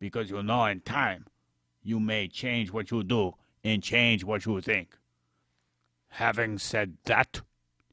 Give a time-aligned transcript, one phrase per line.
[0.00, 1.26] Because you know in time,
[1.82, 4.96] you may change what you do and change what you think.
[6.14, 7.42] Having said that,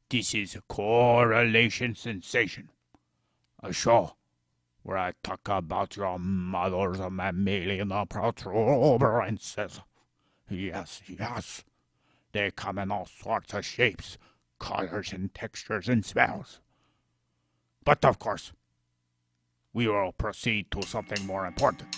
[0.09, 2.70] this is Correlation Sensation,
[3.62, 4.16] a show
[4.84, 9.81] where I talk about your mother's mammalian protuberances.
[10.50, 11.66] Yes, yes.
[12.31, 14.17] They come in all sorts of shapes,
[14.59, 16.62] colors, and textures and smells.
[17.84, 18.53] But of course,
[19.73, 21.95] we will proceed to something more important.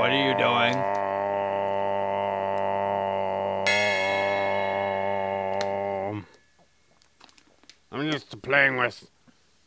[0.00, 0.74] What are you doing?
[6.08, 6.26] Um,
[7.92, 9.10] I'm just playing with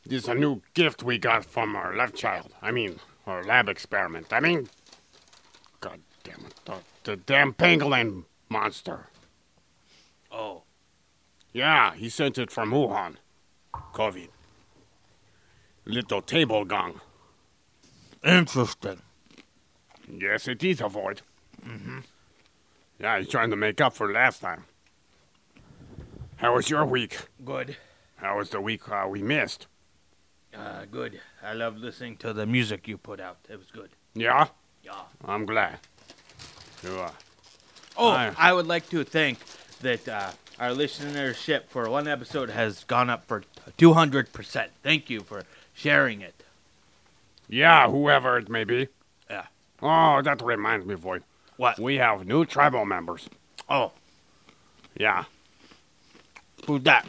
[0.08, 2.52] this a new gift we got from our left child.
[2.64, 4.34] I mean, our lab experiment.
[4.34, 4.70] I mean,
[5.82, 9.10] God damn it, the, the damn pangolin monster.
[10.32, 10.64] Oh,
[11.54, 13.18] Yeah, he sent it from Wuhan.
[13.94, 14.30] COVID.
[15.86, 17.02] Little table gong.
[18.24, 19.03] interesting.
[20.12, 21.22] Yes, it is a void.
[21.66, 22.00] Mm-hmm.
[23.00, 24.66] Yeah, he's trying to make up for last time.
[26.38, 27.18] How was your week?
[27.44, 27.78] Good.
[28.18, 29.68] How was the week uh, we missed?
[30.54, 31.20] Uh, good.
[31.42, 33.38] I love listening to the music you put out.
[33.50, 33.90] It was good.
[34.14, 34.48] Yeah?
[34.84, 34.94] Yeah.
[35.26, 35.80] I'm glad.
[36.82, 37.12] Sure.
[37.98, 38.34] Oh, Aye.
[38.38, 39.40] I would like to thank
[39.82, 43.44] that uh, our listenership for one episode has gone up for
[43.78, 44.68] 200%.
[44.84, 45.44] Thank you for
[45.74, 46.44] sharing it.
[47.50, 48.88] Yeah, whoever it may be.
[49.84, 51.24] Oh, that reminds me, Void.
[51.58, 51.78] What?
[51.80, 53.30] We have new tribal members.
[53.70, 53.92] Oh,
[54.98, 55.26] Yeah.
[56.66, 57.06] who's that?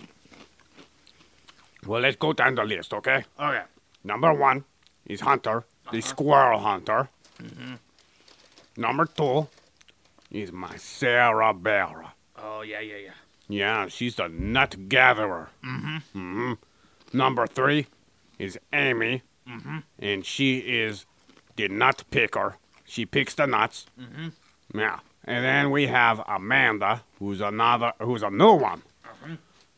[1.86, 3.24] Well, let's go down the list, okay?
[3.38, 3.62] Okay.
[4.02, 4.64] Number one
[5.06, 7.08] is Hunter, the squirrel hunter.
[8.76, 9.46] Number two
[10.30, 12.06] is my Sarah Bear.
[12.36, 13.10] Oh, yeah, yeah, yeah.
[13.48, 15.50] Yeah, she's the nut gatherer.
[15.64, 15.96] Mm-hmm.
[16.18, 16.52] Mm-hmm.
[17.16, 17.86] Number three
[18.38, 19.22] is Amy.
[19.48, 19.78] Mm-hmm.
[19.98, 21.04] And she is
[21.56, 22.56] the nut picker.
[22.84, 23.86] She picks the nuts.
[23.98, 24.78] Mm-hmm.
[24.78, 24.98] Yeah.
[25.24, 28.82] And then we have Amanda, who's another, who's a new one.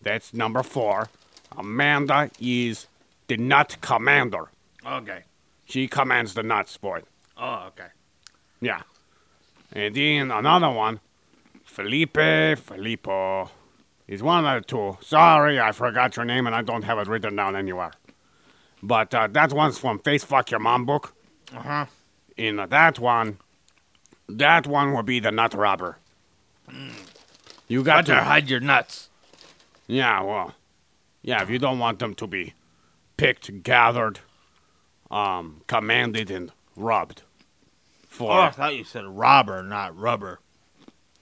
[0.02, 1.08] That's number four.
[1.56, 2.86] Amanda is
[3.28, 4.50] the nut commander.
[4.86, 5.24] Okay.
[5.64, 7.02] She commands the nuts, boy.
[7.36, 7.88] Oh, okay.
[8.60, 8.82] Yeah.
[9.72, 11.00] And then another one,
[11.64, 12.14] Felipe
[12.58, 13.50] Filippo.
[14.08, 14.98] Is one of the two.
[15.00, 17.90] Sorry, I forgot your name and I don't have it written down anywhere.
[18.80, 21.12] But uh, that one's from Face Fuck Your Mom book.
[21.52, 21.86] Uh huh.
[22.36, 23.38] In that one,
[24.28, 25.98] that one will be the nut robber.
[27.68, 29.08] You got Got to hide your nuts.
[29.86, 30.54] Yeah, well,
[31.22, 31.42] yeah.
[31.42, 32.54] If you don't want them to be
[33.16, 34.20] picked, gathered,
[35.10, 37.22] um, commanded, and rubbed.
[38.08, 40.40] For Oh, I thought you said robber, not rubber.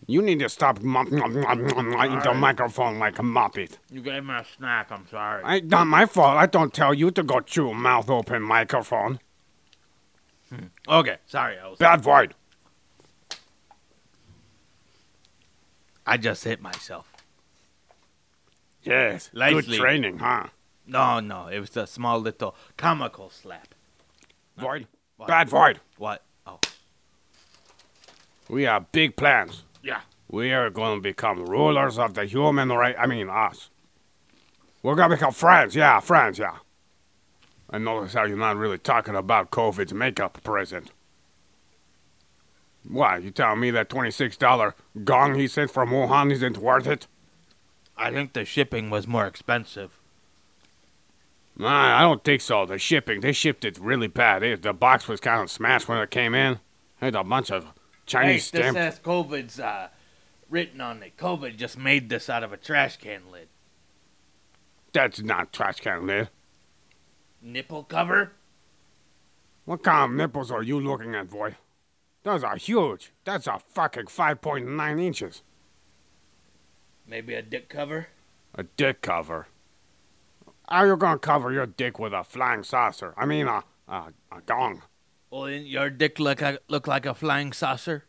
[0.06, 3.78] You need to stop mop, mop, mop, mop, mop, eat the microphone like a muppet.
[3.90, 4.90] You gave me a snack.
[4.90, 5.42] I'm sorry.
[5.44, 6.36] I not my fault.
[6.36, 9.18] I don't tell you to go chew a mouth open microphone.
[10.50, 10.66] Hmm.
[10.88, 11.16] Okay.
[11.26, 11.58] Sorry.
[11.58, 11.78] I was.
[11.78, 12.34] Bad void.
[16.06, 17.10] I just hit myself.
[18.82, 19.62] Yes, Lightly.
[19.62, 20.48] good training, huh?
[20.86, 21.46] No, no.
[21.46, 23.74] It was a small little comical slap.
[24.58, 24.86] Void.
[25.16, 25.28] What?
[25.28, 25.80] Bad void.
[25.96, 26.22] What?
[26.46, 26.60] Oh.
[28.48, 29.64] We have big plans.
[29.82, 30.00] Yeah.
[30.30, 32.96] We are going to become rulers of the human race.
[32.98, 33.70] I mean, us.
[34.82, 35.74] We're going to become friends.
[35.74, 36.56] Yeah, friends, yeah.
[37.70, 40.90] I notice how you're not really talking about COVID's makeup present.
[42.86, 44.74] Why, you telling me that $26
[45.04, 47.06] gong he sent from Wuhan isn't worth it?
[47.96, 49.98] I think the shipping was more expensive.
[51.56, 52.66] Nah, I don't think so.
[52.66, 54.42] The shipping, they shipped it really bad.
[54.42, 56.58] It, the box was kind of smashed when it came in.
[56.96, 57.72] Had a bunch of
[58.06, 58.78] Chinese Hey, Chinese this stamps.
[58.78, 59.88] has COVID's uh,
[60.50, 61.16] written on it.
[61.16, 63.48] COVID just made this out of a trash can lid.
[64.92, 66.28] That's not trash can lid.
[67.44, 68.32] Nipple cover?
[69.66, 71.56] What kind of nipples are you looking at, boy?
[72.22, 73.12] Those are huge.
[73.24, 75.42] That's a fucking 5.9 inches.
[77.06, 78.08] Maybe a dick cover?
[78.54, 79.48] A dick cover.
[80.66, 83.12] How you gonna cover your dick with a flying saucer?
[83.18, 84.80] I mean, a, a, a gong.
[85.30, 88.04] Well, didn't your dick look like, look like a flying saucer?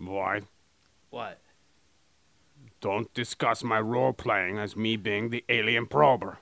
[0.00, 0.42] Boy,
[1.10, 1.38] What?
[2.80, 6.38] don't discuss my role playing as me being the alien prober.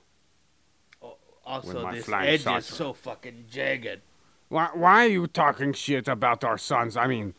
[1.51, 2.57] Also, this edge saucer.
[2.59, 3.99] is so fucking jagged.
[4.47, 6.95] Why, why are you talking shit about our sons?
[6.95, 7.33] I mean,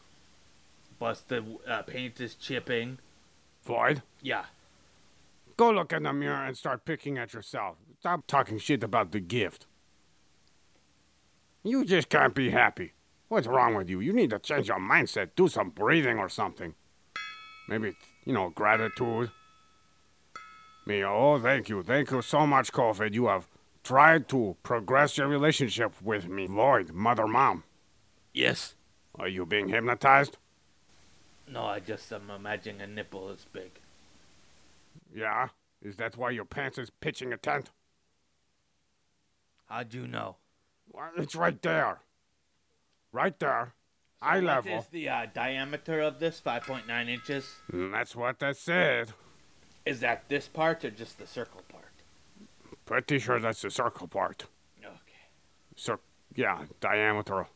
[0.99, 2.99] the uh, paint is chipping.
[3.65, 4.45] Void, Yeah.
[5.57, 7.77] go look in the mirror and start picking at yourself.
[8.01, 9.67] Stop talking shit about the gift.
[11.63, 12.93] You just can't be happy.
[13.29, 14.01] What's wrong with you?
[14.01, 15.31] You need to change your mindset.
[15.37, 16.75] Do some breathing or something.
[17.69, 17.95] Maybe,
[18.27, 19.31] you know, gratitude.
[20.85, 21.83] Me, oh, thank you.
[21.83, 23.15] Thank you so much, COVID.
[23.15, 23.47] You have
[23.83, 26.47] tried to progress your relationship with me.
[26.47, 27.65] Void, mother, mom.
[28.33, 28.75] Yes.
[29.19, 30.37] Are you being hypnotized?
[31.49, 33.73] No, I just am imagining a nipple is big.
[35.15, 35.49] Yeah.
[35.83, 37.71] Is that why your pants is pitching a tent?
[39.69, 40.37] How'd you know?
[40.93, 41.99] Well, It's right there.
[43.13, 43.75] Right there.
[44.21, 44.79] Eye What level.
[44.79, 46.41] is the uh, diameter of this?
[46.45, 47.57] 5.9 inches?
[47.73, 49.13] And that's what I said.
[49.85, 51.72] Is that this part or just the circle part?
[52.87, 54.47] Pretty sure that's the circle part.
[54.81, 54.93] Okay.
[55.77, 56.01] Cir-
[56.35, 57.47] yeah, diameter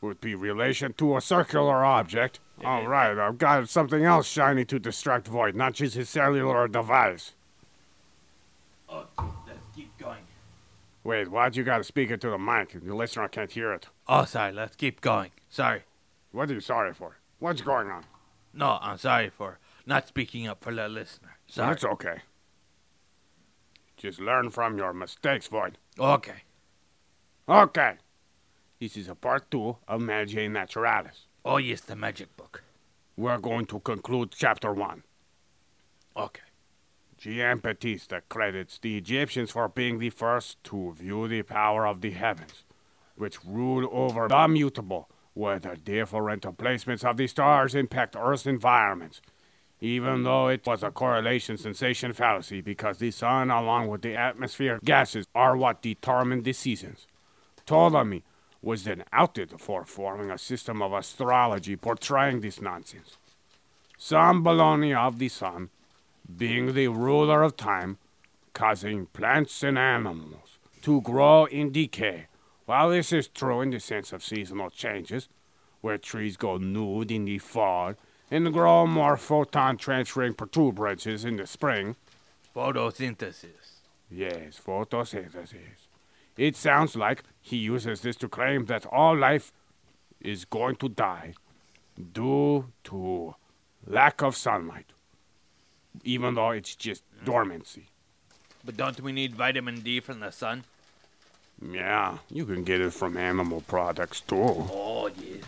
[0.00, 2.40] would be relation to a circular object.
[2.64, 7.32] All right, I've got something else shiny to distract Void, not just his cellular device.
[8.88, 10.24] Oh, okay, let's keep going.
[11.04, 12.72] Wait, why'd you gotta speak it to the mic?
[12.84, 13.86] The listener can't hear it.
[14.06, 14.52] Oh, sorry.
[14.52, 15.30] Let's keep going.
[15.48, 15.82] Sorry.
[16.32, 17.16] What are you sorry for?
[17.38, 18.04] What's going on?
[18.52, 21.36] No, I'm sorry for not speaking up for the listener.
[21.46, 21.72] Sorry.
[21.72, 22.18] It's okay.
[24.00, 25.76] Just learn from your mistakes, Void.
[25.98, 26.44] Okay.
[27.46, 27.96] Okay.
[28.80, 31.26] This is a part two of Magia Naturalis.
[31.44, 32.62] Oh, yes, the magic book.
[33.14, 35.02] We're going to conclude chapter one.
[36.16, 36.40] Okay.
[37.20, 42.64] Giambattista credits the Egyptians for being the first to view the power of the heavens,
[43.16, 49.20] which rule over the mutable, where the different placements of the stars impact Earth's environments,
[49.80, 54.78] even though it was a correlation sensation fallacy because the sun, along with the atmosphere
[54.84, 57.06] gases, are what determine the seasons.
[57.64, 58.22] Ptolemy
[58.62, 63.16] was then outed for forming a system of astrology portraying this nonsense.
[63.96, 65.70] Some baloney of the sun
[66.36, 67.98] being the ruler of time,
[68.52, 72.26] causing plants and animals to grow in decay.
[72.66, 75.28] While this is true in the sense of seasonal changes,
[75.80, 77.94] where trees go nude in the fall
[78.30, 81.96] and grow more photon transferring protuberances in the spring,
[82.54, 83.80] Photosynthesis.
[84.10, 85.86] yes, photosynthesis.
[86.36, 89.52] It sounds like he uses this to claim that all life
[90.20, 91.34] is going to die
[92.12, 93.34] due to
[93.86, 94.92] lack of sunlight,
[96.04, 97.26] even though it's just mm-hmm.
[97.26, 97.88] dormancy.
[98.64, 100.64] But don't we need vitamin D from the sun?
[101.62, 104.36] Yeah, you can get it from animal products too.
[104.36, 105.42] Oh, yes.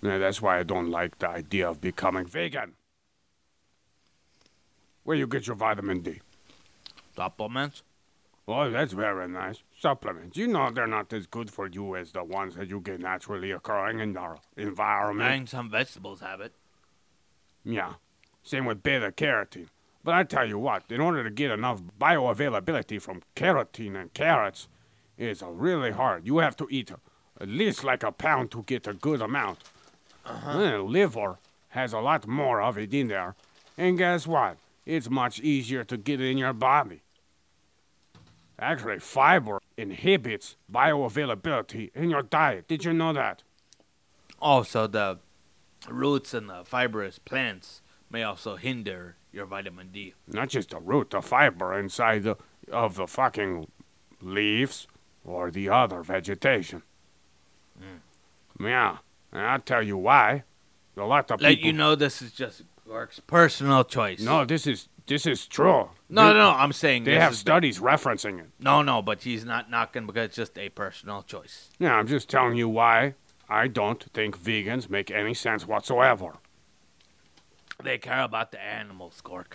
[0.00, 2.74] Yeah, that's why I don't like the idea of becoming vegan.
[5.02, 6.20] Where you get your vitamin D?
[7.16, 7.82] Supplements?
[8.46, 9.62] Oh, that's very nice.
[9.78, 10.36] Supplements.
[10.36, 13.50] You know they're not as good for you as the ones that you get naturally
[13.50, 15.30] occurring in our environment.
[15.30, 16.52] And some vegetables have it.
[17.64, 17.94] Yeah.
[18.42, 19.68] Same with beta carotene.
[20.04, 24.68] But I tell you what, in order to get enough bioavailability from carotene and carrots,
[25.18, 26.26] it's really hard.
[26.26, 26.92] You have to eat
[27.40, 29.58] at least like a pound to get a good amount.
[30.28, 30.82] Uh-huh.
[30.82, 31.38] liver
[31.70, 33.34] has a lot more of it in there.
[33.76, 34.56] And guess what?
[34.84, 37.02] It's much easier to get in your body.
[38.58, 42.66] Actually, fiber inhibits bioavailability in your diet.
[42.66, 43.42] Did you know that?
[44.40, 45.18] Also, the
[45.88, 50.14] roots and the fibrous plants may also hinder your vitamin D.
[50.26, 52.36] not just the root, the fiber inside the,
[52.72, 53.68] of the fucking
[54.20, 54.88] leaves
[55.24, 56.82] or the other vegetation.
[58.60, 58.98] Yeah,
[59.32, 60.44] and I'll tell you why.
[60.96, 61.66] A lot of Let people.
[61.66, 64.20] you know this is just Gork's personal choice.
[64.20, 65.88] No, this is this is true.
[66.08, 66.50] no, no, no.
[66.50, 68.50] I'm saying They this have is- studies referencing it.
[68.58, 71.70] No, no, but he's not knocking because it's just a personal choice.
[71.78, 73.14] Yeah, I'm just telling you why
[73.48, 76.34] I don't think vegans make any sense whatsoever.
[77.82, 79.52] They care about the animals, Gork.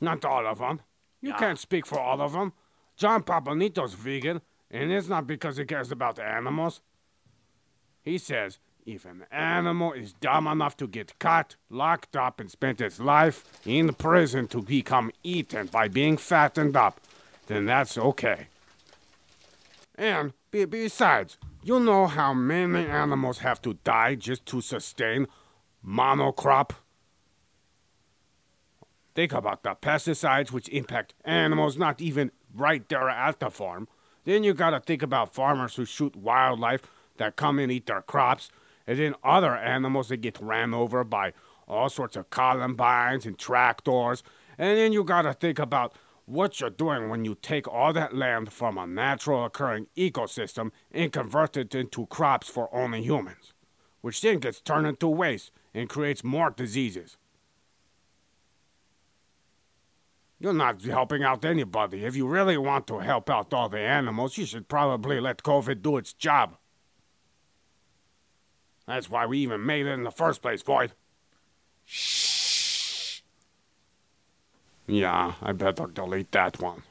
[0.00, 0.80] Not all of them.
[1.20, 1.38] You Yeah.
[1.38, 2.52] can't speak for all of them.
[2.96, 4.40] John Papanito's vegan,
[4.70, 6.80] and it's not because he cares about the animals.
[8.02, 12.80] He says if an animal is dumb enough to get caught, locked up, and spend
[12.80, 17.00] its life in prison to become eaten by being fattened up,
[17.46, 18.48] then that's okay.
[19.94, 25.28] And be- besides, you know how many animals have to die just to sustain
[25.86, 26.70] monocrop?
[29.14, 33.86] Think about the pesticides which impact animals not even right there at the farm.
[34.24, 36.82] Then you gotta think about farmers who shoot wildlife
[37.18, 38.50] that come and eat their crops,
[38.86, 41.32] and then other animals that get ran over by
[41.68, 44.22] all sorts of columbines and tractors.
[44.58, 45.94] And then you gotta think about
[46.26, 51.12] what you're doing when you take all that land from a natural occurring ecosystem and
[51.12, 53.52] convert it into crops for only humans,
[54.00, 57.16] which then gets turned into waste and creates more diseases.
[60.38, 62.04] You're not helping out anybody.
[62.04, 65.82] If you really want to help out all the animals, you should probably let COVID
[65.82, 66.56] do its job.
[68.86, 70.92] That's why we even made it in the first place, Void.
[71.84, 73.20] Shh.
[74.86, 76.82] Yeah, I better delete that one.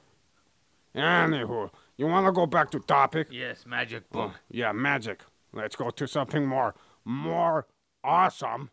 [0.95, 3.27] Anywho, you want to go back to topic?
[3.31, 4.31] Yes, magic Oh, book.
[4.49, 5.21] yeah, magic.
[5.53, 7.67] Let's go to something more, more
[8.03, 8.69] awesome.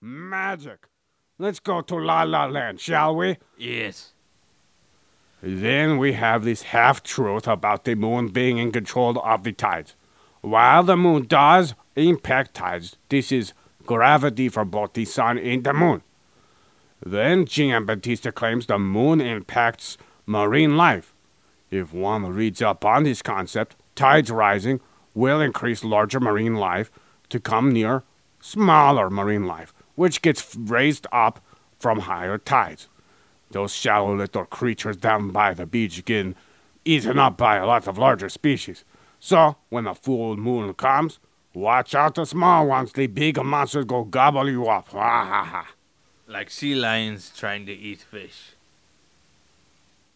[0.00, 0.88] Magic.
[1.38, 3.36] Let's go to La La Land, shall we?
[3.56, 4.12] Yes.
[5.42, 9.94] Then we have this half truth about the moon being in control of the tides.
[10.40, 13.52] While the moon does impact tides, this is
[13.84, 16.02] gravity for both the sun and the moon.
[17.04, 21.12] Then Giambattista claims the moon impacts marine life.
[21.70, 24.80] If one reads up on this concept, tides rising
[25.14, 26.90] will increase larger marine life
[27.30, 28.04] to come near
[28.40, 31.40] smaller marine life, which gets raised up
[31.78, 32.88] from higher tides.
[33.50, 36.34] Those shallow little creatures down by the beach get
[36.84, 38.84] eaten up by a lot of larger species.
[39.20, 41.18] So, when the full moon comes,
[41.54, 42.92] watch out the small ones.
[42.92, 44.88] The big monsters go gobble you up.
[44.88, 45.68] Ha ha ha.
[46.26, 48.52] Like sea lions trying to eat fish.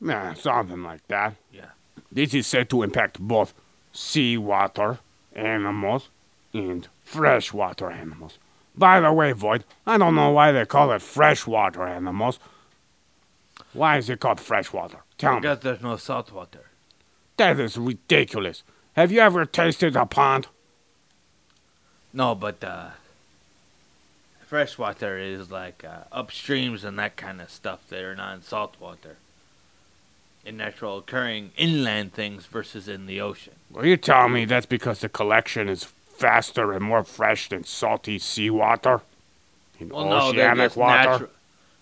[0.01, 1.35] Yeah, something like that.
[1.53, 1.71] Yeah.
[2.13, 3.55] This is said to impact both
[3.93, 4.99] seawater
[5.35, 6.09] animals
[6.53, 8.39] and freshwater animals.
[8.77, 12.39] By the way, Void, I don't know why they call it freshwater animals.
[13.73, 14.99] Why is it called freshwater?
[15.19, 15.41] Tell me.
[15.41, 16.71] Because there's no salt water.
[17.37, 18.63] That is ridiculous.
[18.95, 20.49] Have you ever tasted a pond?
[22.17, 22.89] No, but uh,
[24.47, 28.75] freshwater is like uh, upstreams and that kind of stuff that are not in salt
[28.81, 29.17] water.
[30.43, 33.53] In natural occurring inland things versus in the ocean.
[33.71, 38.19] Well, you tell me that's because the collection is faster and more fresh than salty
[38.19, 39.03] seawater?
[39.79, 41.11] In Well, no, they're just water?
[41.11, 41.31] natural.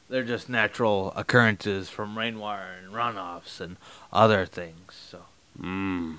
[0.09, 3.77] They're just natural occurrences from rainwater and runoffs and
[4.13, 4.95] other things.
[5.11, 5.21] So
[5.61, 6.15] Hmm.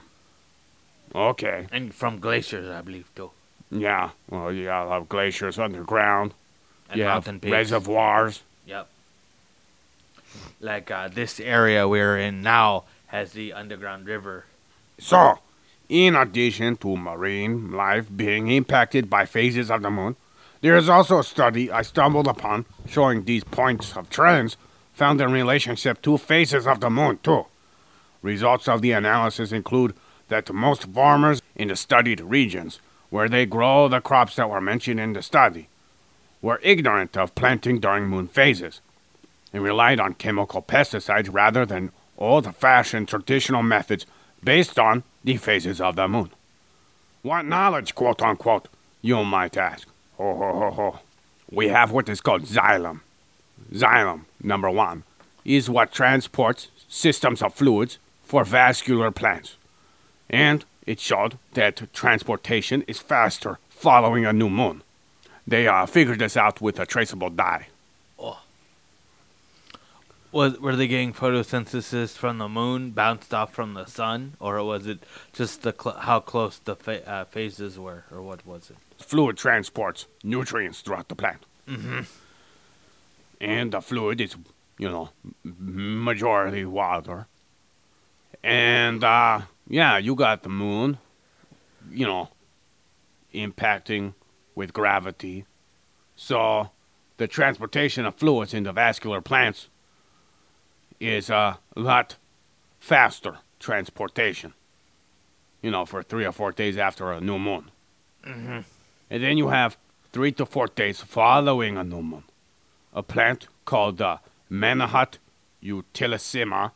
[1.14, 1.68] Okay.
[1.70, 3.32] and from glaciers, I believe too,
[3.72, 4.12] Yeah.
[4.30, 6.34] Well, you got a lot of glaciers underground.
[6.90, 7.52] and you have mountain peaks.
[7.52, 8.42] reservoirs.
[8.66, 8.88] Yep.
[10.60, 14.46] Like uh, this area we're in now has the underground river.
[15.00, 15.40] So,
[15.90, 20.16] in addition to marine life being impacted by phases of the moon,
[20.62, 24.58] there is also a study I stumbled upon showing these points of trends
[24.94, 27.46] found in relationship to phases of the moon, too.
[28.22, 29.94] Results of the analysis include
[30.30, 32.80] that most farmers in the studied regions,
[33.16, 35.70] where they grow the crops that were mentioned in the study,
[36.42, 38.82] were ignorant of planting during moon phases
[39.54, 44.06] and relied on chemical pesticides rather than old fashioned traditional methods
[44.44, 46.30] based on the phases of the moon.
[47.22, 48.68] What knowledge, quote unquote,
[49.02, 49.88] you might ask?
[50.18, 51.00] Ho ho ho ho.
[51.50, 53.00] We have what is called xylem.
[53.72, 55.04] Xylem, number one,
[55.46, 59.56] is what transports systems of fluids for vascular plants.
[60.30, 64.82] And it showed that transportation is faster following a new moon.
[65.48, 67.68] They uh, figured this out with a traceable dye.
[68.18, 68.42] Oh.
[70.32, 74.88] Was were they getting photosynthesis from the moon bounced off from the sun, or was
[74.88, 78.78] it just the cl- how close the fa- uh, phases were, or what was it?
[79.00, 81.44] fluid transports nutrients throughout the plant.
[81.68, 82.02] Mm-hmm.
[83.42, 84.36] And the fluid is,
[84.78, 85.10] you know,
[85.44, 87.28] majority water.
[88.44, 90.98] And, uh, yeah, you got the moon,
[91.92, 92.30] you know,
[93.34, 94.14] impacting
[94.54, 95.46] with gravity.
[96.16, 96.70] So
[97.18, 99.68] the transportation of fluids into vascular plants
[101.00, 102.16] is uh, a lot
[102.80, 104.54] faster transportation,
[105.62, 107.72] you know, for three or four days after a new moon.
[109.10, 109.78] And then you have
[110.14, 112.24] three to four days following a new moon.
[112.94, 114.18] A plant called uh,
[114.50, 115.18] Manihot
[115.62, 116.72] utilissima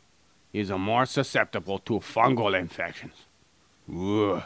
[0.53, 3.13] is more susceptible to fungal infections.
[3.91, 4.43] Ugh.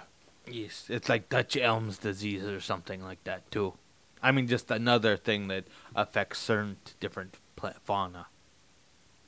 [0.50, 3.74] Yes, it's like Dutch elms disease or something like that too.
[4.22, 8.27] I mean, just another thing that affects certain different plant fauna.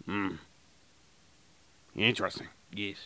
[0.08, 0.39] Mm.
[1.96, 2.48] Interesting.
[2.74, 2.98] Yes.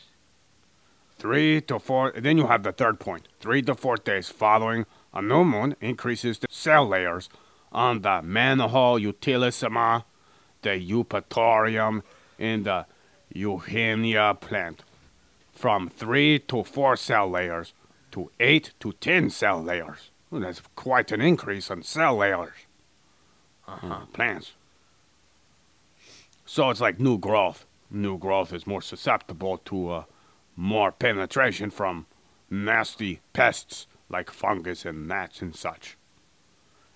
[1.17, 2.13] Three to four.
[2.15, 3.27] Then you have the third point.
[3.39, 7.29] Three to four days following a new moon increases the cell layers
[7.71, 10.03] on the Manihot utilissima,
[10.61, 12.01] the eupatorium,
[12.37, 12.85] and the
[13.33, 14.83] eugenia plant
[15.53, 17.73] from three to four cell layers
[18.11, 20.09] to eight to ten cell layers.
[20.31, 22.53] Well, that's quite an increase in cell layers.
[23.67, 24.05] Uh-huh.
[24.13, 24.53] plants.
[26.45, 27.65] So it's like new growth.
[27.91, 30.03] New growth is more susceptible to uh,
[30.55, 32.07] more penetration from
[32.49, 35.97] nasty pests like fungus and gnats and such.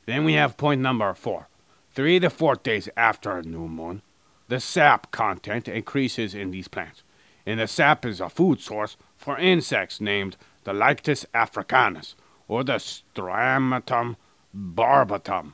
[0.07, 1.47] Then we have point number four.
[1.91, 4.01] Three to four days after a new moon,
[4.47, 7.03] the sap content increases in these plants.
[7.45, 12.15] And the sap is a food source for insects named the Lyctus africanus,
[12.47, 14.15] or the Stromatium
[14.53, 15.53] barbatum,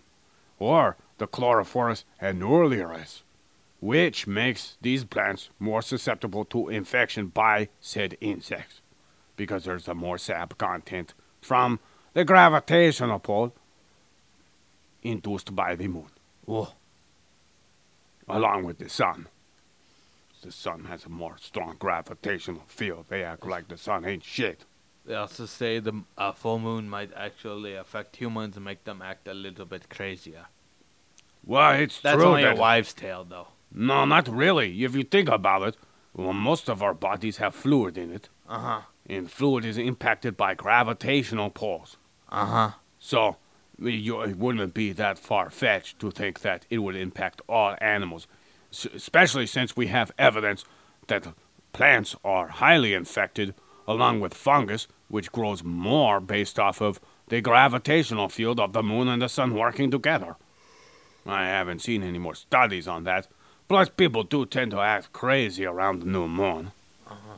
[0.59, 3.21] or the Chlorophorus annularis,
[3.79, 8.81] which makes these plants more susceptible to infection by said insects,
[9.35, 11.79] because there's a more sap content from
[12.13, 13.53] the gravitational pull
[15.01, 16.09] induced by the moon.
[18.29, 19.27] Along with the sun.
[20.41, 23.05] The sun has a more strong gravitational field.
[23.09, 24.63] They act like the sun ain't shit.
[25.05, 29.27] They also say the a full moon might actually affect humans and make them act
[29.27, 30.45] a little bit crazier.
[31.45, 33.47] Well, it's That's true only that a wives' tale, though.
[33.73, 34.83] No, not really.
[34.83, 35.77] If you think about it,
[36.13, 38.81] well, most of our bodies have fluid in it, Uh huh.
[39.07, 41.97] and fluid is impacted by gravitational pulls.
[42.29, 42.71] Uh huh.
[42.99, 43.37] So,
[43.81, 48.27] it wouldn't be that far fetched to think that it would impact all animals,
[48.93, 50.65] especially since we have evidence
[51.07, 51.27] that
[51.73, 53.53] plants are highly infected,
[53.87, 56.99] along with fungus, which grows more based off of
[57.29, 60.35] the gravitational field of the moon and the sun working together.
[61.25, 63.27] I haven't seen any more studies on that.
[63.67, 66.71] Plus, people do tend to act crazy around the new moon.
[67.07, 67.37] Uh-huh.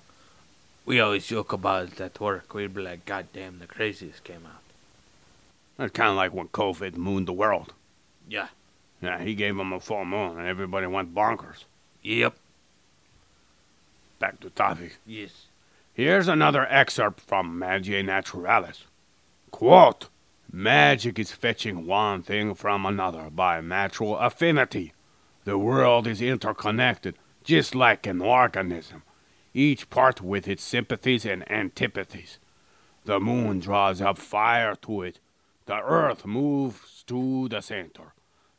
[0.85, 2.53] We always joke about it at work.
[2.53, 4.60] We'd be like, "God damn, the craziest came out."
[5.81, 7.73] It's kind of like when COVID mooned the world.
[8.27, 8.47] Yeah.
[9.01, 11.65] Yeah, he gave them a full moon, and everybody went bonkers.
[12.03, 12.35] Yep.
[14.19, 14.97] Back to topic.
[15.05, 15.47] Yes.
[15.93, 18.85] Here's another excerpt from Magia Naturalis.
[19.49, 20.07] Quote,
[20.51, 24.93] Magic is fetching one thing from another by natural affinity.
[25.43, 29.03] The world is interconnected, just like an organism,
[29.53, 32.37] each part with its sympathies and antipathies.
[33.05, 35.19] The moon draws up fire to it.
[35.65, 38.13] The earth moves to the center.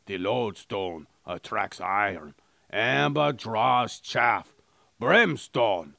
[0.05, 2.35] The lodestone attracts iron.
[2.71, 4.53] Amber draws chaff.
[4.99, 5.95] Brimstone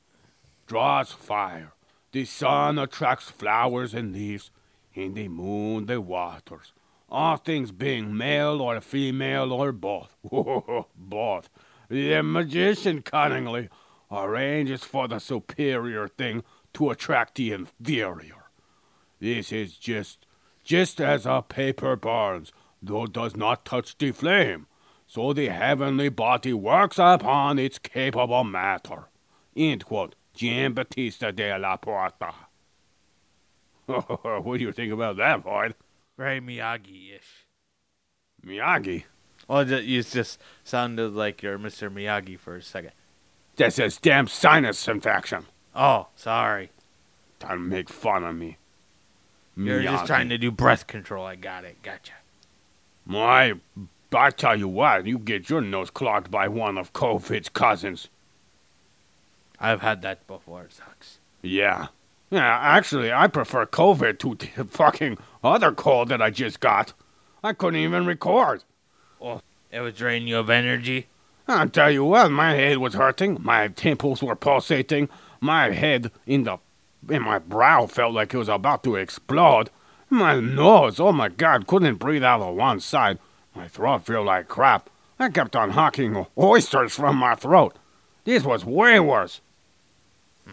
[0.66, 1.74] draws fire.
[2.12, 4.50] The sun attracts flowers and leaves,
[4.94, 6.72] In the moon the waters.
[7.10, 10.16] All things being male or female or both.
[10.96, 11.48] both.
[11.88, 13.68] The magician cunningly
[14.10, 18.50] arranges for the superior thing to attract the inferior.
[19.20, 20.26] This is just
[20.64, 24.66] just as a paper burns, though does not touch the flame,
[25.06, 29.04] so the heavenly body works upon its capable matter.
[29.56, 30.14] End quote.
[30.36, 32.34] Giambattista della Porta.
[33.86, 35.74] what do you think about that, Void?
[36.16, 37.46] Very Miyagi-ish.
[38.44, 39.04] Miyagi?
[39.46, 41.92] Well, you just sounded like you're Mr.
[41.92, 42.92] Miyagi for a second.
[43.56, 45.46] That's his damn sinus infection.
[45.74, 46.70] Oh, sorry.
[47.38, 48.56] Don't make fun of me.
[49.56, 51.24] You're just trying to do breath control.
[51.24, 51.82] I got it.
[51.82, 52.12] Gotcha.
[53.06, 53.54] Why,
[54.12, 58.08] I tell you what, you get your nose clogged by one of COVID's cousins.
[59.60, 60.62] I've had that before.
[60.62, 61.18] It sucks.
[61.42, 61.88] Yeah.
[62.30, 66.92] Yeah, actually, I prefer COVID to the fucking other cold that I just got.
[67.42, 68.64] I couldn't even record.
[69.20, 69.40] Oh,
[69.70, 71.06] it was draining you of energy.
[71.46, 76.44] I'll tell you what, my head was hurting, my temples were pulsating, my head in
[76.44, 76.56] the
[77.08, 79.70] in my brow felt like it was about to explode.
[80.10, 83.18] My nose, oh my god, couldn't breathe out of one side.
[83.54, 84.90] My throat felt like crap.
[85.18, 87.76] I kept on hawking oysters from my throat.
[88.24, 89.40] This was way worse.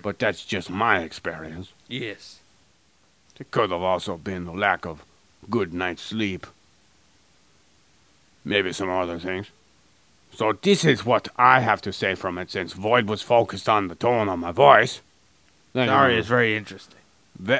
[0.02, 1.74] But that's just my experience.
[1.88, 2.40] Yes.
[3.40, 5.04] It could have also been the lack of
[5.50, 6.46] good night's sleep.
[8.46, 9.48] Maybe some other things.
[10.34, 13.88] So this is what I have to say from it since Void was focused on
[13.88, 15.02] the tone of my voice.
[15.74, 17.00] Then, Sorry, it's very interesting.
[17.40, 17.60] ve-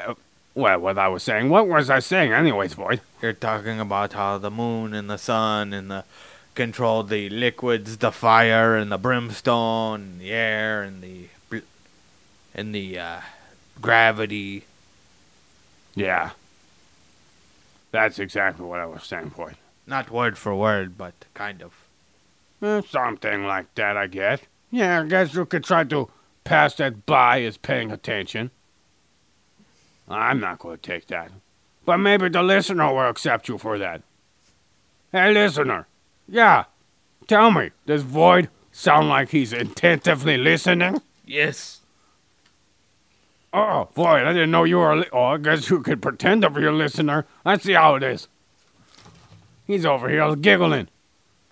[0.54, 1.50] well, what I was saying.
[1.50, 3.00] What was I saying anyways, Void?
[3.22, 6.04] You're talking about how the moon and the sun and the
[6.56, 11.66] control the liquids, the fire, and the brimstone, and the air, and the bl-
[12.54, 13.22] and the uh,
[13.82, 14.66] gravity.
[15.96, 16.32] Yeah.
[17.92, 19.54] That's exactly what I was saying, boy.
[19.88, 21.74] Not word for word, but kind of.
[22.62, 24.40] Eh, something like that, I guess.
[24.70, 26.10] Yeah, I guess you could try to
[26.44, 28.52] pass that by is paying attention.
[30.10, 31.32] I'm not going to take that.
[31.86, 34.02] But maybe the listener will accept you for that.
[35.12, 35.88] Hey, listener.
[36.28, 36.66] Yeah.
[37.28, 41.02] Tell me, does Void sound like he's attentively listening?
[41.26, 41.80] Yes.
[43.54, 44.96] Oh, Void, I didn't know you were.
[44.98, 47.26] Li- oh, I guess you could pretend to be a listener.
[47.46, 48.28] Let's see how it is.
[49.68, 50.88] He's over here giggling.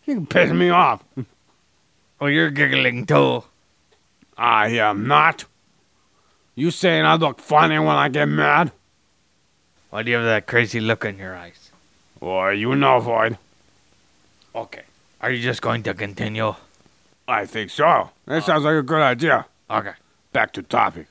[0.04, 1.04] He can piss me off.
[2.22, 3.44] Oh, you're giggling too.
[4.40, 5.44] I am not.
[6.56, 8.72] You saying I look funny when I get mad?
[9.90, 11.72] Why do you have that crazy look in your eyes?
[12.22, 13.38] Or you know, Void.
[14.56, 14.84] Okay.
[15.20, 16.56] Are you just going to continue?
[17.28, 18.12] I think so.
[18.28, 19.46] That sounds like a good idea.
[19.70, 19.92] Okay.
[20.32, 21.08] Back to topic.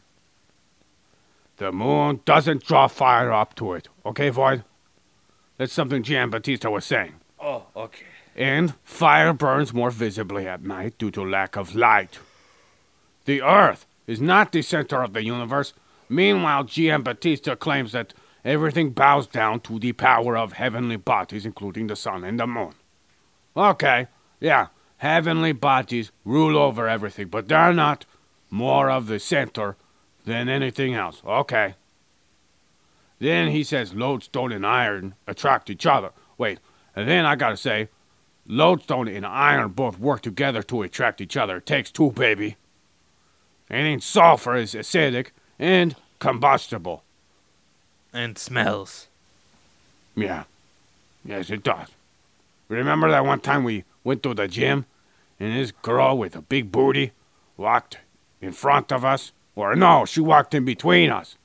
[1.58, 3.88] The moon doesn't draw fire up to it.
[4.06, 4.64] Okay, Void?
[5.58, 7.12] That's something Gian Batista was saying.
[7.38, 8.06] Oh, okay.
[8.36, 12.18] And fire burns more visibly at night due to lack of light.
[13.28, 15.74] The Earth is not the center of the universe.
[16.08, 21.88] Meanwhile, Gian Batista claims that everything bows down to the power of heavenly bodies, including
[21.88, 22.72] the sun and the moon.
[23.54, 24.06] Okay,
[24.40, 28.06] yeah, heavenly bodies rule over everything, but they're not
[28.48, 29.76] more of the center
[30.24, 31.20] than anything else.
[31.22, 31.74] Okay.
[33.18, 36.12] Then he says lodestone and iron attract each other.
[36.38, 36.60] Wait,
[36.96, 37.90] and then I gotta say,
[38.46, 41.58] lodestone and iron both work together to attract each other.
[41.58, 42.56] It takes two, baby.
[43.70, 45.28] And then sulfur is acidic
[45.59, 47.02] and combustible.
[48.12, 49.09] And smells.
[50.16, 50.44] Yeah.
[51.24, 51.88] Yes, it does.
[52.68, 54.87] Remember that one time we went to the gym
[55.38, 57.12] and this girl with a big booty
[57.57, 57.98] walked
[58.40, 59.33] in front of us?
[59.54, 61.37] Or no, she walked in between us.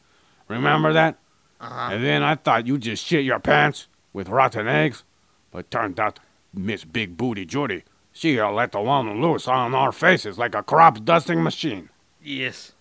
[0.47, 1.17] Remember that?
[1.59, 1.93] Uh-huh.
[1.93, 5.03] And then I thought you just shit your pants with rotten eggs,
[5.51, 6.19] but turned out
[6.53, 11.03] Miss Big Booty Judy, she let the one loose on our faces like a crop
[11.03, 11.89] dusting machine.
[12.23, 12.71] Yes.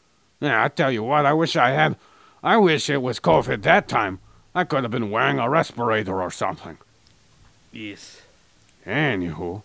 [0.41, 1.97] Yeah, I tell you what, I wish I had.
[2.43, 4.19] I wish it was COVID that time.
[4.55, 6.79] I could have been wearing a respirator or something.
[7.73, 8.23] Yes.
[8.85, 9.63] Anywho,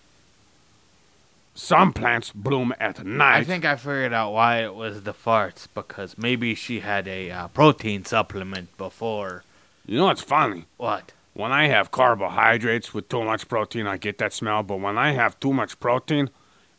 [1.56, 3.40] some plants bloom at night.
[3.40, 7.32] I think I figured out why it was the farts because maybe she had a
[7.32, 9.44] uh, protein supplement before.
[9.86, 10.66] You know what's funny?
[10.78, 11.14] What?
[11.34, 14.64] When I have carbohydrates with too much protein, I get that smell.
[14.64, 16.30] But when I have too much protein,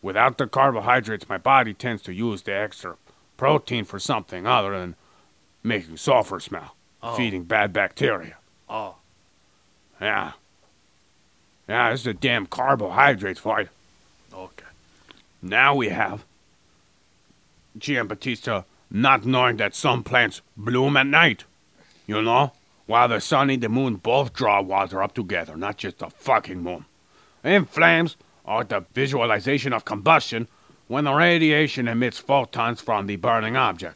[0.02, 2.96] without the carbohydrates, my body tends to use the extra
[3.36, 4.94] protein for something other than
[5.62, 7.14] making sulfur smell, Oh.
[7.16, 8.36] feeding bad bacteria.
[8.68, 8.96] Oh.
[10.00, 10.32] Yeah.
[11.68, 13.68] Yeah, this is the damn carbohydrates fight.
[14.32, 14.64] Okay.
[15.42, 16.24] Now we have
[17.76, 21.44] Gian Battista not knowing that some plants bloom at night.
[22.06, 22.52] You know?
[22.86, 26.62] While the sun and the moon both draw water up together, not just the fucking
[26.62, 26.86] moon.
[27.44, 28.16] And flames
[28.48, 30.48] are the visualization of combustion
[30.88, 33.94] when the radiation emits photons from the burning object.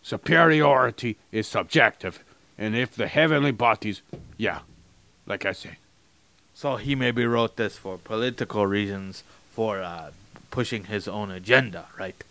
[0.00, 2.22] Superiority is subjective,
[2.56, 4.00] and if the heavenly bodies,
[4.36, 4.60] yeah,
[5.26, 5.76] like I say,
[6.54, 10.12] So he maybe wrote this for political reasons, for uh,
[10.50, 12.22] pushing his own agenda, right?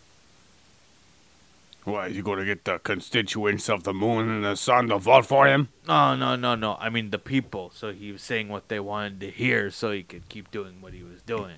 [1.88, 5.26] Why, you going to get the constituents of the moon and the sun to vote
[5.26, 5.69] for him?
[5.88, 6.76] No, no, no, no.
[6.82, 7.71] I mean the people.
[7.73, 10.91] So he was saying what they wanted to hear, so he could keep doing what
[10.91, 11.56] he was doing.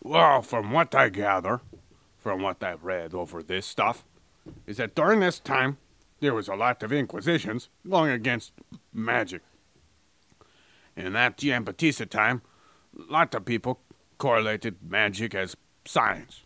[0.00, 1.60] Well, from what I gather,
[2.20, 4.04] from what I've read over this stuff,
[4.64, 5.78] is that during this time,
[6.20, 8.52] there was a lot of inquisitions going against
[8.94, 9.42] magic.
[10.96, 12.42] In that Giambattista time,
[12.96, 13.80] a lot of people
[14.18, 16.42] correlated magic as science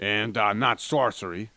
[0.00, 1.50] and uh, not sorcery,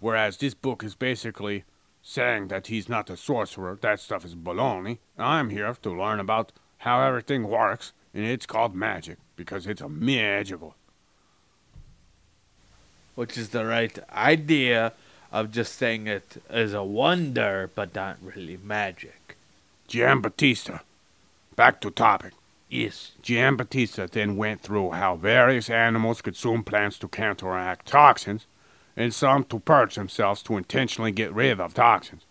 [0.00, 1.64] whereas this book is basically
[2.02, 3.78] saying that he's not a sorcerer.
[3.80, 4.98] That stuff is baloney.
[5.18, 9.88] I'm here to learn about how everything works, and it's called magic because it's a
[9.88, 10.74] magical.
[13.14, 14.92] Which is the right idea
[15.32, 19.36] of just saying it is a wonder, but not really magic.
[19.88, 20.80] Giambattista.
[21.56, 22.32] Back to topic.
[22.70, 23.12] Yes.
[23.20, 28.46] Giambattista then went through how various animals consume plants to counteract toxins,
[28.96, 32.26] and some to purge themselves to intentionally get rid of toxins.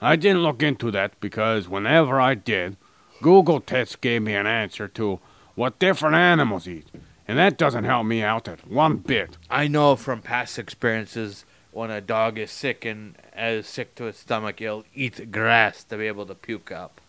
[0.00, 2.76] I didn't look into that because whenever I did,
[3.22, 5.20] Google tests gave me an answer to
[5.54, 6.88] what different animals eat,
[7.26, 9.38] and that doesn't help me out at one bit.
[9.48, 14.18] I know from past experiences when a dog is sick and is sick to its
[14.18, 17.00] stomach, it'll eat grass to be able to puke up.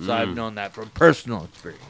[0.00, 1.82] So I've known that from personal experience.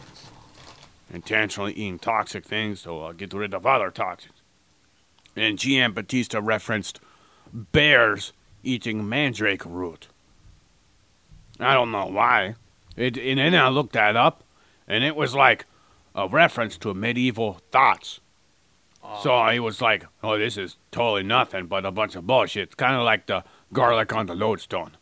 [1.12, 4.34] intentionally eating toxic things to uh, get rid of other toxins.
[5.36, 5.92] And G.M.
[5.92, 7.00] Batista referenced
[7.52, 10.08] bears eating mandrake root.
[11.60, 12.54] I don't know why.
[12.96, 14.42] It, and then I looked that up,
[14.88, 15.66] and it was like
[16.14, 18.20] a reference to medieval thoughts.
[19.22, 22.62] So I was like, oh, this is totally nothing but a bunch of bullshit.
[22.68, 24.92] It's kind of like the garlic on the lodestone.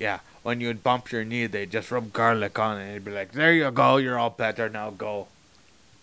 [0.00, 2.84] Yeah, when you'd bump your knee, they'd just rub garlic on it.
[2.84, 5.28] and It'd be like, there you go, you're all better now, go.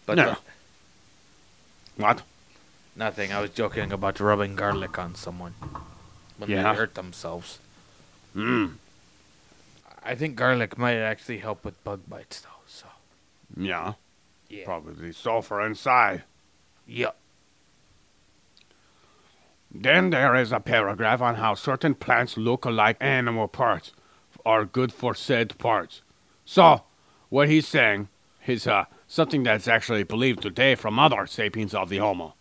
[0.05, 0.25] But No.
[1.97, 2.21] the- What?
[2.95, 3.33] nothing.
[3.33, 5.53] I was joking about rubbing garlic on someone
[6.37, 6.61] when Yeah.
[6.61, 7.57] they hurt themselves.
[8.35, 8.75] Mm.
[10.03, 12.49] I think garlic might actually help with bug bites, though.
[12.67, 12.85] So
[13.57, 13.93] Yeah,
[14.47, 16.23] yeah, probably sulfur inside.
[16.85, 17.11] yeah.
[19.71, 23.91] Then there is a paragraph on how certain plants look like animal parts
[24.45, 26.01] are good for said parts.
[26.45, 26.83] So,
[27.29, 28.07] what he's saying
[28.45, 32.33] is uh, something that's actually believed today from other sapiens of the Homo.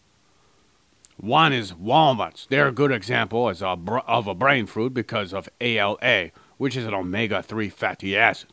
[1.17, 2.47] One is walnuts.
[2.49, 6.77] They're a good example as a br- of a brain fruit because of ALA, which
[6.77, 8.51] is an omega 3 fatty acid.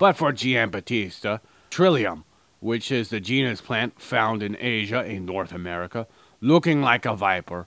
[0.00, 1.38] But for GM Batista,
[1.70, 2.24] Trillium,
[2.60, 6.06] which is the genus plant found in Asia and North America,
[6.40, 7.66] looking like a viper,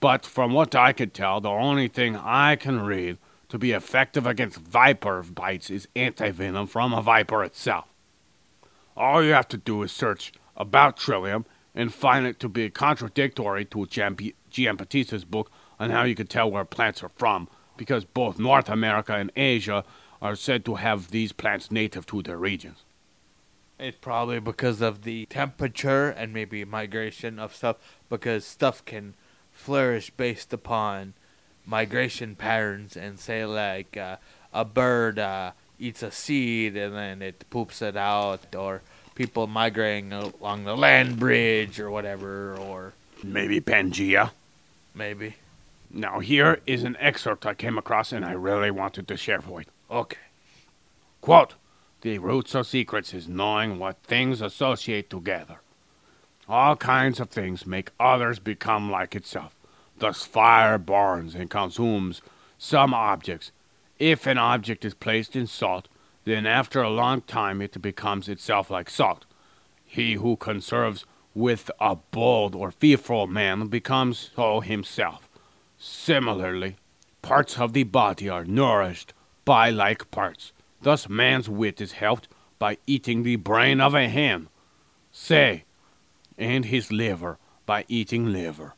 [0.00, 4.26] but from what I could tell, the only thing I can read to be effective
[4.26, 7.86] against viper bites is antivenom from a viper itself.
[8.96, 13.64] All you have to do is search about Trillium and find it to be contradictory
[13.66, 18.68] to GM book on how you could tell where plants are from, because both North
[18.70, 19.84] America and Asia
[20.22, 22.82] are said to have these plants native to their regions.
[23.78, 27.76] It's probably because of the temperature and maybe migration of stuff,
[28.08, 29.14] because stuff can
[29.66, 31.12] flourish based upon
[31.66, 34.16] migration patterns and say like uh,
[34.54, 38.80] a bird uh, eats a seed and then it poops it out, or
[39.16, 42.92] people migrating along the land bridge or whatever, or
[43.24, 44.30] Maybe Pangea.
[44.94, 45.34] maybe.
[45.90, 49.60] Now, here is an excerpt I came across and I really wanted to share for
[49.62, 49.66] you.
[49.90, 50.18] Okay.
[51.20, 51.54] Quote,
[52.02, 55.56] the roots of secrets is knowing what things associate together.
[56.48, 59.55] All kinds of things make others become like itself.
[59.98, 62.22] Thus, fire burns and consumes
[62.58, 63.52] some objects.
[63.98, 65.88] If an object is placed in salt,
[66.24, 69.24] then after a long time it becomes itself like salt.
[69.84, 71.04] He who conserves
[71.34, 75.28] with a bold or fearful man becomes so himself.
[75.78, 76.76] Similarly,
[77.22, 79.12] parts of the body are nourished
[79.44, 80.52] by like parts.
[80.80, 82.28] Thus, man's wit is helped
[82.58, 84.48] by eating the brain of a hen,
[85.12, 85.64] say,
[86.38, 88.75] and his liver by eating liver.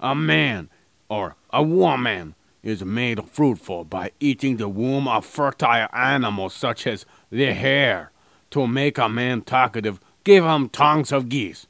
[0.00, 0.68] A man
[1.08, 7.06] or a woman is made fruitful by eating the womb of fertile animals such as
[7.30, 8.10] the hare.
[8.50, 11.66] To make a man talkative, give him tongues of geese,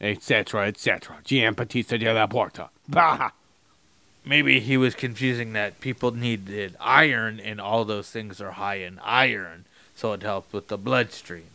[0.00, 1.18] etc., etc.
[1.24, 2.70] Gian Batista della Porta.
[2.88, 3.30] Bah!
[4.24, 8.98] Maybe he was confusing that people needed iron and all those things are high in
[9.00, 11.46] iron, so it helped with the bloodstream.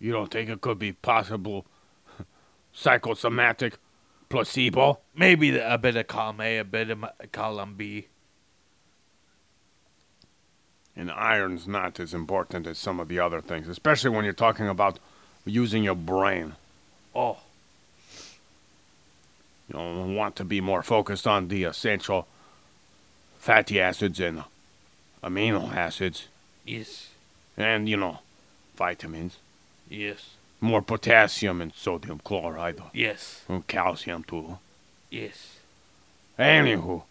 [0.00, 1.66] You don't think it could be possible
[2.80, 3.74] psychosomatic
[4.28, 4.98] placebo?
[5.14, 8.06] Maybe a bit of column A, a bit of column B.
[10.96, 14.68] And iron's not as important as some of the other things, especially when you're talking
[14.68, 14.98] about
[15.44, 16.54] using your brain.
[17.14, 17.38] Oh,
[19.68, 22.26] You know, want to be more focused on the essential
[23.38, 24.44] fatty acids and
[25.22, 26.26] amino acids,
[26.64, 27.08] yes,
[27.56, 28.18] and you know,
[28.76, 29.36] vitamins.
[29.88, 34.58] yes, More potassium and sodium chloride, yes, and calcium too.
[35.10, 35.56] yes.
[36.38, 37.02] Anywho,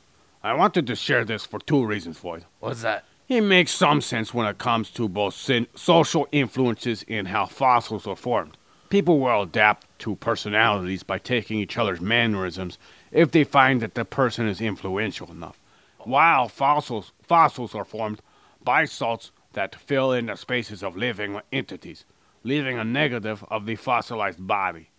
[0.44, 2.46] I wanted to share this for two reasons, Floyd.
[2.60, 3.06] What's that?
[3.28, 8.08] It makes some sense when it comes to both sin- social influences and how fossils
[8.08, 8.58] are formed.
[8.90, 12.80] People will adapt to personalities by taking each other's mannerisms
[13.12, 15.60] if they find that the person is influential enough.
[16.00, 18.22] While fossils, fossils are formed
[18.64, 22.06] by salts that fill in the spaces of living entities,
[22.43, 24.89] leaving a negative of the fossilized body.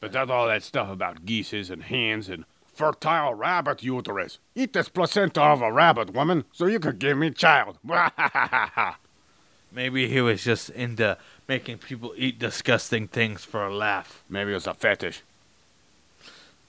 [0.00, 4.38] But that's all that stuff about geeses and hens and fertile rabbit uterus.
[4.54, 7.78] Eat this placenta of a rabbit, woman, so you could give me child.
[9.72, 11.16] Maybe he was just into
[11.48, 14.22] making people eat disgusting things for a laugh.
[14.28, 15.22] Maybe it was a fetish.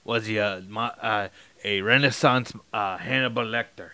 [0.04, 1.28] Was he a uh,
[1.64, 3.90] a Renaissance uh, Hannibal Lecter?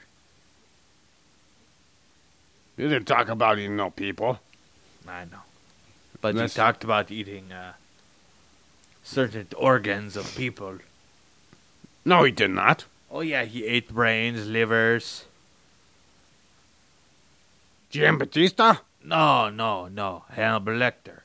[2.76, 4.38] You didn't talk about eating no people.
[5.06, 5.42] I know,
[6.20, 7.74] but he talked about eating uh,
[9.02, 10.78] certain organs of people.
[12.04, 12.84] No, he did not.
[13.10, 15.24] Oh yeah, he ate brains, livers.
[17.90, 18.76] Jim Batista?
[19.04, 20.24] No, no, no.
[20.30, 21.20] Hannibal Lecter.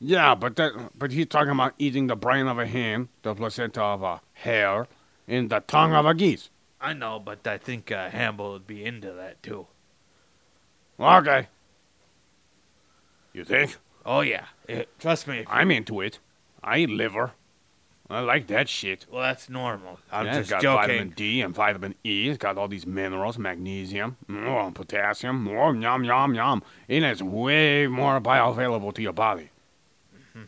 [0.00, 3.82] Yeah, but that, but he's talking about eating the brain of a hen, the placenta
[3.82, 4.86] of a hare,
[5.26, 6.50] and the tongue of a geese.
[6.80, 9.66] I know, but I think uh, Hannibal would be into that too.
[11.00, 11.48] Okay.
[13.32, 13.76] You think?
[14.06, 15.44] Oh yeah, Eh, trust me.
[15.48, 16.18] I'm into it.
[16.62, 17.32] I eat liver.
[18.10, 19.06] I like that shit.
[19.10, 19.98] well, that's normal.
[20.12, 21.14] I'm Yeah, it's just got vitamin.
[21.16, 22.28] D and vitamin E.
[22.28, 26.62] It's got all these minerals, magnesium, oh, potassium, oh, yum, yum, yum.
[26.88, 29.48] And it's way more bioavailable to your body.
[30.14, 30.44] Mm-hmm.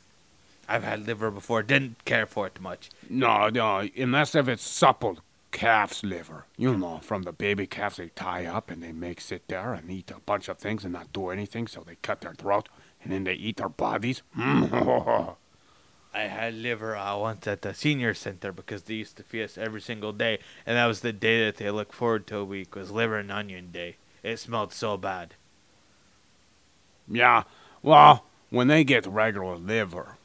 [0.69, 1.63] I've had liver before.
[1.63, 2.91] Didn't care for it much.
[3.09, 5.19] No, no, unless if it's supple
[5.51, 6.45] calf's liver.
[6.59, 9.91] You know, from the baby calves they tie up and they make sit there and
[9.91, 12.69] eat a bunch of things and not do anything, so they cut their throat
[13.07, 14.23] and then they eat their bodies.
[14.37, 15.37] Mm.
[16.15, 19.57] I had liver uh, once at the senior center because they used to feed us
[19.57, 22.75] every single day, and that was the day that they looked forward to a week
[22.75, 23.95] was liver and onion day.
[24.25, 25.35] It smelled so bad.
[27.09, 27.45] yeah,
[27.81, 30.17] well, when they get regular liver,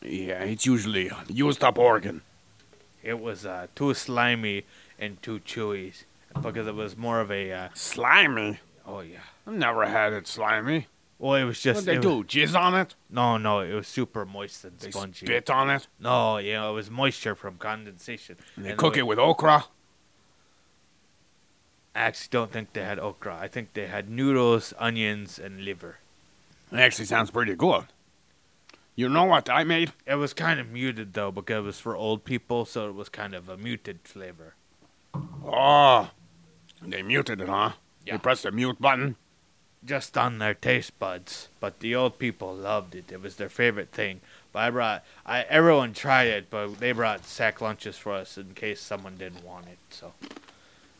[0.00, 2.22] yeah, it's usually a used up organ.
[3.02, 4.64] It was uh, too slimy
[4.96, 6.04] and too chewy
[6.40, 7.50] because it was more of a.
[7.50, 8.60] Uh, Slimy?
[8.86, 9.18] oh yeah.
[9.44, 10.86] I've never had it slimy.
[11.24, 11.76] Well, it was just.
[11.78, 12.18] What'd they it do?
[12.18, 12.94] was- Jizz on it?
[13.08, 15.24] no, no, it was super moist and They spongy.
[15.24, 15.86] spit on it?
[15.98, 18.36] No, you know, it was moisture from condensation.
[18.56, 19.64] And they And cook the it with okra?
[21.94, 23.38] I actually don't think they had okra.
[23.40, 25.96] I think they had noodles, onions, and liver.
[26.70, 27.84] It actually sounds pretty good.
[28.94, 29.92] You know what I made?
[30.06, 33.08] It was kind of muted though because it was for old people, so it was
[33.08, 34.56] kind of a muted flavor.
[35.42, 36.10] Oh,
[36.82, 37.72] they muted it, huh?
[38.04, 38.12] Yeah.
[38.14, 39.16] They pressed the mute button.
[39.84, 43.12] Just on their taste buds, but the old people loved it.
[43.12, 44.20] It was their favorite thing.
[44.52, 48.54] But I brought, I everyone tried it, but they brought sack lunches for us in
[48.54, 49.78] case someone didn't want it.
[49.90, 50.14] So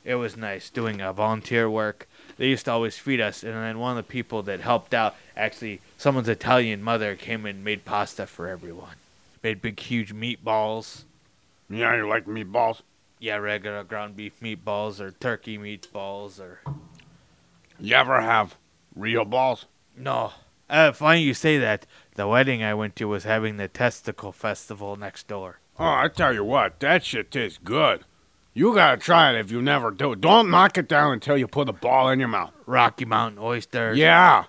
[0.04, 2.06] it was nice doing uh, volunteer work.
[2.36, 5.14] They used to always feed us, and then one of the people that helped out,
[5.36, 8.96] actually, someone's Italian mother came and made pasta for everyone.
[9.42, 11.04] Made big, huge meatballs.
[11.70, 12.82] Yeah, you like meatballs?
[13.18, 16.60] Yeah, regular ground beef meatballs or turkey meatballs or
[17.80, 18.56] You ever have
[18.94, 19.66] real balls?
[19.96, 20.32] no.
[20.70, 21.84] Uh, funny you say that.
[22.14, 25.58] The wedding I went to was having the testicle festival next door.
[25.78, 28.04] Oh, I tell you what, that shit tastes good.
[28.54, 30.14] You gotta try it if you never do.
[30.16, 32.52] Don't knock it down until you put a ball in your mouth.
[32.64, 33.98] Rocky Mountain oysters.
[33.98, 34.44] Yeah.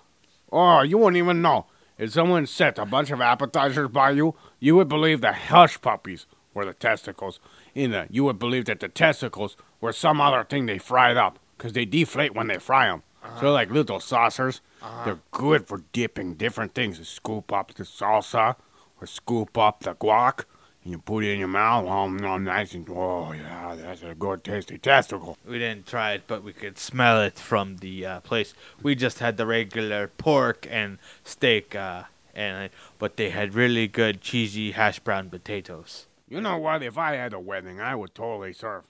[0.50, 1.66] Oh, you wouldn't even know.
[1.98, 6.26] If someone set a bunch of appetizers by you, you would believe the hush puppies
[6.54, 7.40] were the testicles.
[7.74, 11.38] In the, you would believe that the testicles were some other thing they fried up,
[11.58, 13.02] 'cause they deflate when they fry them.
[13.34, 14.60] So they're like little saucers.
[15.04, 16.98] They're good for dipping different things.
[16.98, 18.56] You scoop up the salsa
[19.00, 20.44] or scoop up the guac,
[20.82, 21.86] and you put it in your mouth.
[21.86, 25.36] Oh, no, nice and oh yeah, that's a good tasty testicle.
[25.46, 28.54] We didn't try it, but we could smell it from the uh, place.
[28.82, 34.20] We just had the regular pork and steak, uh, and but they had really good
[34.20, 36.06] cheesy hash brown potatoes.
[36.28, 36.82] You know what?
[36.82, 38.84] If I had a wedding, I would totally serve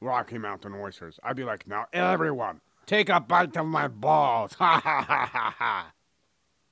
[0.00, 1.18] Rocky Mountain oysters.
[1.22, 4.54] I'd be like, now everyone, take a bite of my balls.
[4.58, 5.92] Ha ha ha ha ha.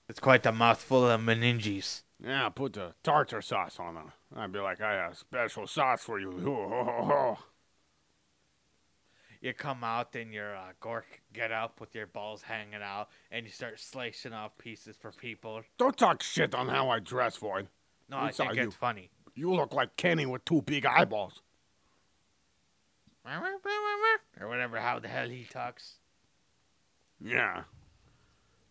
[0.09, 2.03] It's quite a mouthful of meninges.
[2.23, 4.13] Yeah, put the tartar sauce on them.
[4.35, 6.31] I'd be like, I have special sauce for you.
[6.45, 7.39] Ho, ho, ho, ho.
[9.43, 11.03] You come out in your uh, gork
[11.33, 15.63] get up with your balls hanging out, and you start slicing off pieces for people.
[15.77, 17.69] Don't talk shit on how I dress, Void.
[18.09, 18.63] No, I think you?
[18.63, 19.11] it's funny.
[19.35, 21.43] You look like Kenny with two big eyeballs.
[24.41, 25.99] Or whatever, how the hell he talks.
[27.21, 27.63] Yeah.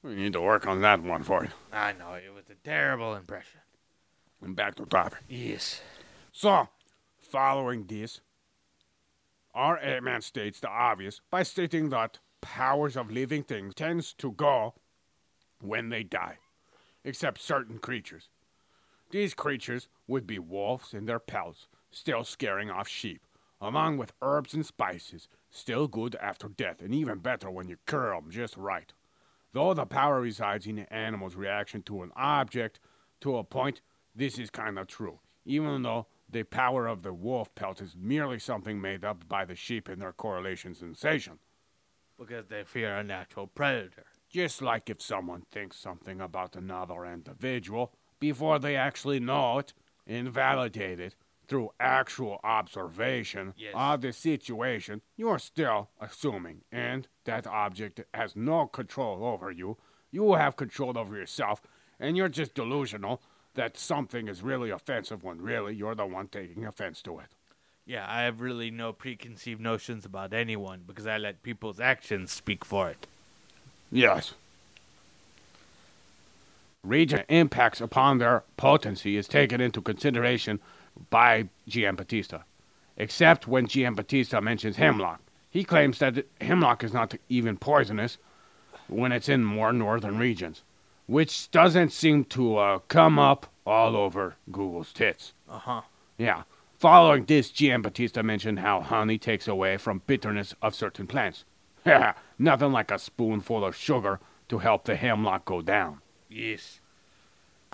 [0.04, 1.52] We need to work on that one for you.
[1.74, 3.60] I know, it was a terrible impression.
[4.42, 5.20] And back to topic.
[5.28, 5.82] Yes.
[6.32, 6.68] So,
[7.20, 8.22] following this,
[9.54, 14.76] our man states the obvious by stating that powers of living things tends to go
[15.62, 16.38] when they die,
[17.04, 18.30] except certain creatures.
[19.10, 23.26] These creatures would be wolves in their pelts, still scaring off sheep,
[23.62, 28.18] along with herbs and spices, still good after death, and even better when you curl
[28.18, 28.94] 'em just right.
[29.54, 32.80] Though the power resides in the animal's reaction to an object,
[33.22, 33.82] to a point,
[34.14, 38.40] this is kind of true, even though the power of the wolf pelt is merely
[38.40, 41.40] something made up by the sheep in their correlation sensation.
[42.18, 44.06] Because they fear a natural predator.
[44.30, 49.74] Just like if someone thinks something about another individual before they actually know it
[50.08, 51.16] and validate it
[51.48, 53.74] through actual observation Yes.
[53.76, 59.78] of the situation, you are still assuming, and that object has no control over you.
[60.12, 61.62] You have control over yourself,
[62.00, 63.22] and you're just delusional
[63.56, 67.28] that something is really offensive when really you're the one taking offense to it.
[67.86, 72.66] Yeah, I have really no preconceived notions about anyone because I let people's actions speak
[72.66, 73.08] for it.
[73.92, 74.34] Yes.
[76.84, 80.60] region impacts upon their potency is taken into consideration
[81.10, 82.44] by Giambattista,
[82.98, 85.22] except when Giambattista mentions hemlock.
[85.50, 88.18] He claims that hemlock is not even poisonous
[88.88, 90.64] when it's in more northern regions,
[91.06, 95.34] which doesn't seem to uh, come up all over Google's tits.
[95.50, 95.82] Uh huh.
[96.18, 96.44] Yeah.
[96.78, 101.46] Following this, Giambattista mentioned how honey takes away from bitterness of certain plants.
[102.38, 104.20] Nothing like a spoonful of sugar
[104.50, 106.02] to help the hemlock go down.
[106.30, 106.80] Yes.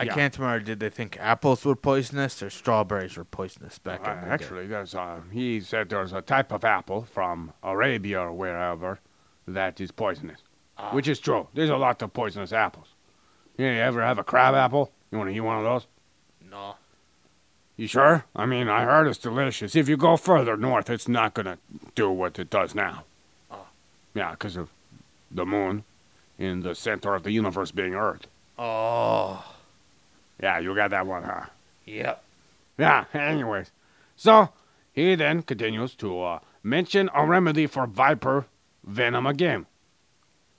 [0.01, 0.15] I Yeah.
[0.15, 0.65] can't remember.
[0.65, 4.31] Did they think apples were poisonous or strawberries were poisonous back Uh, in the day?
[4.31, 8.99] actually, there's a, he said there's a type of apple from Arabia or wherever
[9.47, 10.39] that is poisonous,
[10.91, 11.47] which is true.
[11.53, 12.87] There's a lot of poisonous apples.
[13.57, 14.91] You ever have a crab apple?
[15.11, 15.85] You want to eat one of those?
[16.49, 16.77] No.
[17.77, 18.25] You sure?
[18.35, 19.75] I mean, I heard it's delicious.
[19.75, 21.59] If you go further north, it's not gonna
[21.93, 23.03] do what it does now.
[23.51, 23.67] Oh.
[24.15, 24.69] Yeah, because of
[25.29, 25.83] the moon
[26.39, 28.25] in the center of the universe being Earth.
[28.57, 29.43] Oh.
[30.41, 31.45] Yeah, you got that one, huh?
[31.85, 32.23] Yep.
[32.77, 33.71] Yeah, anyways.
[34.15, 34.49] So,
[34.93, 38.45] he then continues to uh, mention a remedy for viper
[38.83, 39.65] venom again.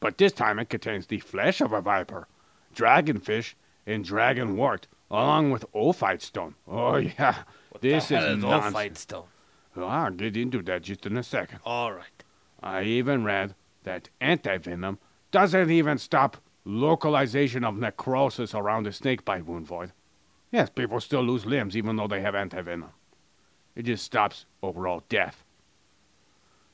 [0.01, 2.27] But this time it contains the flesh of a viper,
[2.75, 3.55] dragonfish,
[3.87, 6.55] and dragonwort, along with ophite stone.
[6.67, 7.43] Oh, yeah.
[7.81, 8.75] this the hell is is nonsense.
[8.75, 9.25] Ophite stone?
[9.77, 11.61] Well, I'll get into that just in a second.
[11.65, 12.25] All right.
[12.63, 13.55] I even read
[13.85, 14.99] that antivenom
[15.31, 19.93] doesn't even stop localization of necrosis around the snakebite wound void.
[20.51, 22.91] Yes, people still lose limbs even though they have antivenom.
[23.75, 25.45] It just stops overall death.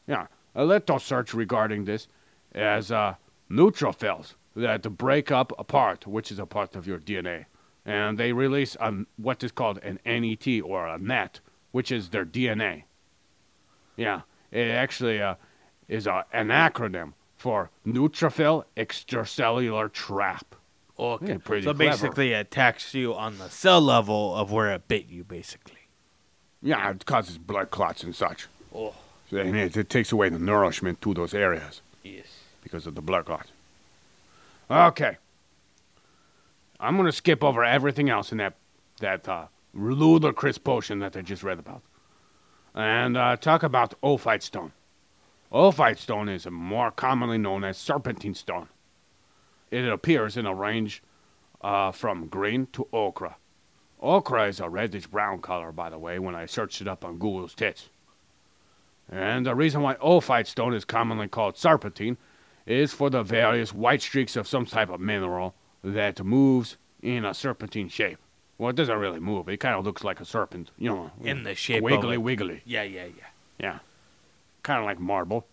[0.07, 2.09] Yeah, a little search regarding this
[2.53, 3.15] as uh,
[3.51, 7.45] neutrophils that break up apart, which is a part of your DNA.
[7.85, 12.27] And they release um, what is called an NET or a NET, which is their
[12.27, 12.85] DNA.
[13.97, 15.37] Yeah, it actually uh,
[15.89, 20.55] is a, an acronym for neutrophil extracellular trap.
[20.99, 21.29] Okay.
[21.29, 21.91] Yeah, pretty so clever.
[21.91, 25.75] basically, it attacks you on the cell level of where it bit you, basically.
[26.61, 28.49] Yeah, it causes blood clots and such.
[28.75, 28.95] Oh.
[29.31, 32.27] And it, it takes away the nourishment to those areas Yes.
[32.63, 33.47] because of the blood clot.
[34.71, 35.17] Okay.
[36.81, 38.55] I'm going to skip over everything else in that,
[39.01, 41.83] that uh, ludicrous potion that I just read about
[42.75, 44.73] and uh, talk about ophite stone.
[45.51, 48.69] Ophite stone is more commonly known as serpentine stone.
[49.71, 51.03] It appears in a range
[51.63, 53.35] uh, from green to ochre.
[54.01, 57.19] Ochre is a reddish brown color, by the way, when I searched it up on
[57.19, 57.89] Google's tits.
[59.11, 62.19] And the reason why ophite stone is commonly called serpentine
[62.67, 67.33] is for the various white streaks of some type of mineral that moves in a
[67.33, 68.19] serpentine shape.
[68.59, 69.49] Well, it doesn't really move.
[69.49, 71.11] It kind of looks like a serpent, you know.
[71.23, 72.23] In the shape of wiggly, it.
[72.23, 72.63] wiggly.
[72.67, 73.25] Yeah, yeah, yeah.
[73.59, 73.79] Yeah.
[74.69, 75.47] Kind of like marble.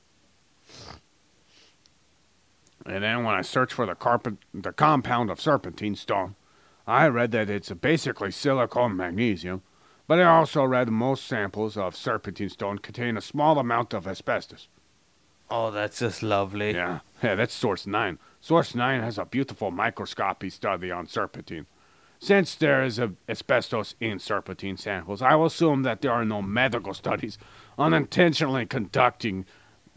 [2.85, 6.35] And then when I searched for the carpet, the compound of serpentine stone,
[6.85, 9.61] I read that it's basically silicon magnesium,
[10.05, 14.67] but I also read most samples of serpentine stone contain a small amount of asbestos.
[15.49, 16.73] Oh, that's just lovely.
[16.73, 18.19] Yeah, yeah, that's source nine.
[18.41, 21.67] Source nine has a beautiful microscopy study on serpentine.
[22.19, 26.41] Since there is a asbestos in serpentine samples, I will assume that there are no
[26.41, 27.37] medical studies
[27.77, 29.45] unintentionally conducting,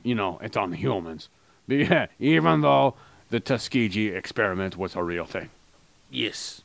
[0.02, 1.28] you know, it on humans.
[1.68, 2.94] But yeah, even though
[3.28, 5.50] the Tuskegee experiment was a real thing.
[6.10, 6.62] Yes.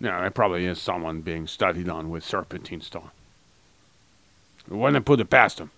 [0.00, 3.10] Yeah, there probably is someone being studied on with serpentine stone.
[4.68, 5.70] Wouldn't put it past him.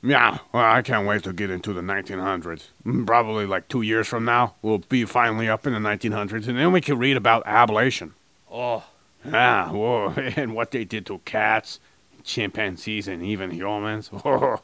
[0.00, 2.68] Yeah, well, I can't wait to get into the 1900s.
[2.86, 6.56] Mm, Probably like two years from now, we'll be finally up in the 1900s, and
[6.56, 8.12] then we can read about ablation.
[8.50, 8.84] Oh,
[9.32, 11.80] Ah, whoa, and what they did to cats,
[12.22, 14.10] chimpanzees, and even humans.
[14.12, 14.62] well,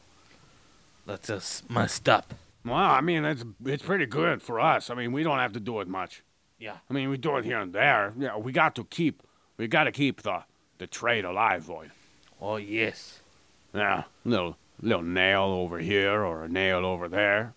[1.05, 2.33] that's just messed up.
[2.63, 4.89] Well, I mean, it's it's pretty good for us.
[4.89, 6.23] I mean, we don't have to do it much.
[6.57, 6.77] Yeah.
[6.89, 8.13] I mean, we do it here and there.
[8.17, 9.21] Yeah, we got to keep,
[9.57, 10.43] we got to keep the
[10.77, 11.91] the trade alive, Void.
[12.41, 13.21] Oh, yes.
[13.73, 17.53] Yeah, little little nail over here or a nail over there.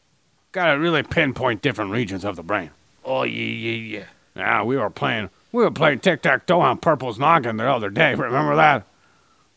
[0.52, 2.70] Got to really pinpoint different regions of the brain.
[3.04, 4.04] Oh, yeah, yeah, yeah.
[4.34, 7.90] Yeah, we were playing we were playing tic tac toe on Purple's noggin the other
[7.90, 8.14] day.
[8.14, 8.84] Remember that?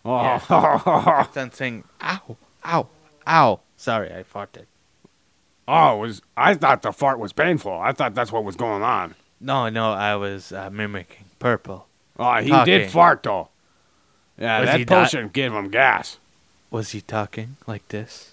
[0.04, 2.88] Oh, Then saying, ow, ow,
[3.28, 3.60] ow.
[3.78, 4.66] Sorry, I farted.
[5.68, 7.72] oh, it was I thought the fart was painful.
[7.80, 9.16] I thought that's what was going on.
[9.40, 11.88] No, no, I was uh, mimicking purple.
[12.20, 12.74] Oh, he Talking.
[12.80, 13.50] did fart though.
[14.38, 16.18] Yeah, Was that not- potion gave him gas.
[16.72, 18.32] Was he talking like this?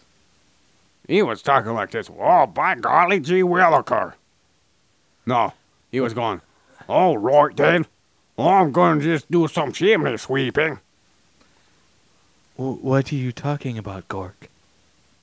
[1.06, 2.10] He was talking like this.
[2.18, 4.12] Oh, by golly gee williker.
[5.26, 5.52] No,
[5.90, 6.40] he was going,
[6.88, 7.86] all right then.
[8.38, 10.78] I'm going to just do some chimney sweeping.
[12.56, 14.48] W- what are you talking about, Gork?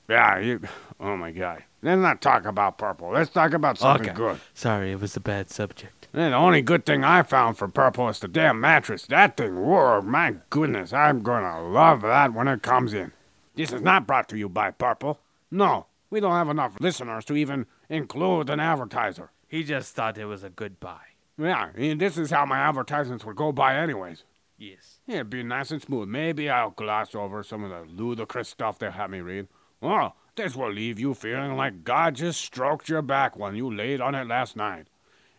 [0.08, 0.60] Yeah, you,
[1.00, 1.62] oh my God.
[1.82, 3.10] Let's not talk about purple.
[3.10, 4.16] Let's talk about something Okay.
[4.16, 4.40] good.
[4.54, 6.08] Sorry, it was a bad subject.
[6.12, 9.04] And the only good thing I found for Purple is the damn mattress.
[9.06, 13.12] That thing, whoa, my goodness, I'm gonna love that when it comes in.
[13.54, 15.18] This is not brought to you by Purple.
[15.50, 19.30] No, we don't have enough listeners to even include an advertiser.
[19.48, 21.00] He just thought it was a good buy.
[21.38, 24.24] Yeah, and this is how my advertisements would go by anyways.
[24.58, 25.00] Yes.
[25.06, 26.08] Yeah, it'd be nice and smooth.
[26.08, 29.48] Maybe I'll gloss over some of the ludicrous stuff they have me read.
[29.80, 34.00] Well, this will leave you feeling like God just stroked your back when you laid
[34.00, 34.86] on it last night.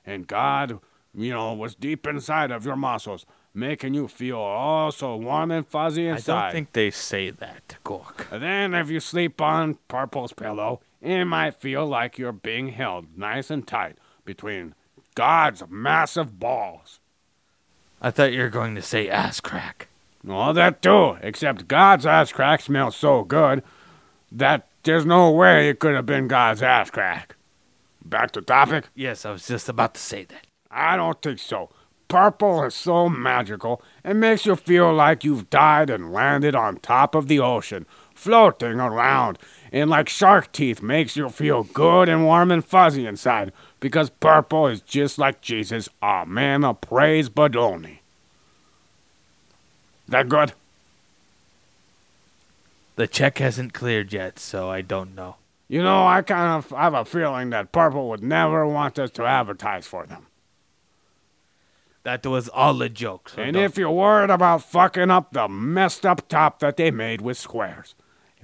[0.05, 0.79] And God,
[1.15, 5.67] you know, was deep inside of your muscles, making you feel all so warm and
[5.67, 6.33] fuzzy inside.
[6.33, 8.31] I don't think they say that, Gork.
[8.31, 13.17] And then if you sleep on Purple's pillow, it might feel like you're being held
[13.17, 14.75] nice and tight between
[15.17, 16.99] God's massive balls.
[17.99, 19.87] I thought you were going to say ass crack.
[20.23, 23.63] Well, that too, except God's ass crack smells so good
[24.31, 27.35] that there's no way it could have been God's ass crack.
[28.05, 28.89] Back to topic?
[28.93, 30.45] Yes, I was just about to say that.
[30.69, 31.71] I don't think so.
[32.07, 37.15] Purple is so magical, it makes you feel like you've died and landed on top
[37.15, 39.39] of the ocean, floating around,
[39.71, 44.67] and like shark teeth makes you feel good and warm and fuzzy inside, because purple
[44.67, 48.01] is just like Jesus, a man of praise but only.
[50.07, 50.53] That good?
[52.95, 55.35] The check hasn't cleared yet, so I don't know.
[55.69, 59.25] You know, I kind of have a feeling that Purple would never want us to
[59.25, 60.27] advertise for them.
[62.03, 63.29] That was all a joke.
[63.35, 66.89] So And don't- if you're worried about fucking up the messed up top that they
[66.89, 67.95] made with squares,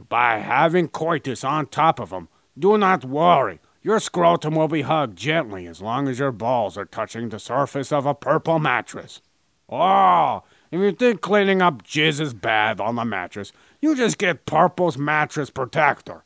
[0.09, 2.27] by having coitus on top of them,
[2.59, 3.59] do not worry.
[3.83, 7.91] Your scrotum will be hugged gently as long as your balls are touching the surface
[7.91, 9.21] of a purple mattress.
[9.69, 14.45] Oh, if you think cleaning up jizz is bad on the mattress, you just get
[14.45, 16.23] Purple's mattress protector.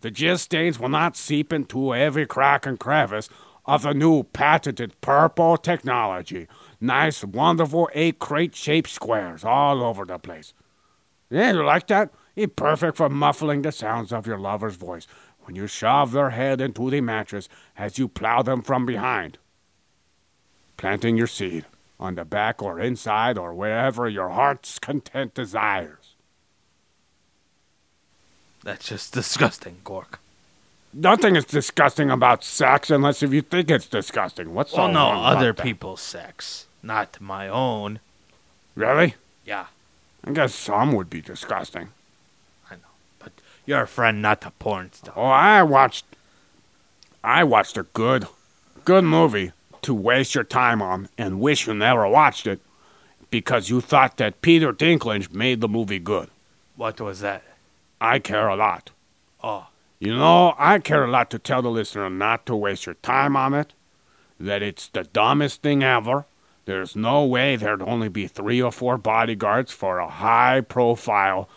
[0.00, 3.28] The jizz stains will not seep into every crack and crevice
[3.66, 6.48] of the new patented purple technology.
[6.80, 10.54] Nice, wonderful eight crate shaped squares all over the place.
[11.30, 12.12] Yeah, you like that?
[12.34, 15.06] It's perfect for muffling the sounds of your lover's voice
[15.44, 19.38] when you shove their head into the mattress as you plow them from behind.
[20.76, 21.64] Planting your seed
[21.98, 26.14] on the back or inside or wherever your heart's content desires.
[28.64, 30.18] That's just disgusting, Gork.
[30.94, 34.54] Nothing is disgusting about sex unless if you think it's disgusting.
[34.54, 38.00] What's so Well, no, other people's sex, not my own.
[38.74, 39.14] Really?
[39.46, 39.66] Yeah,
[40.24, 41.88] I guess some would be disgusting.
[43.66, 43.78] I know.
[43.78, 45.14] But you're a friend, not a porn star.
[45.16, 46.06] Oh, I watched.
[47.24, 48.26] I watched a good,
[48.84, 49.52] good movie
[49.82, 52.60] to waste your time on and wish you never watched it
[53.30, 56.30] because you thought that Peter Dinklage made the movie good.
[56.76, 57.42] What was that?
[58.00, 58.90] I care a lot.
[59.42, 59.68] Oh,
[60.00, 63.36] You know, I care a lot to tell the listener not to waste your time
[63.36, 63.72] on it,
[64.40, 66.26] that it's the dumbest thing ever.
[66.64, 71.48] There's no way there'd only be three or four bodyguards for a high profile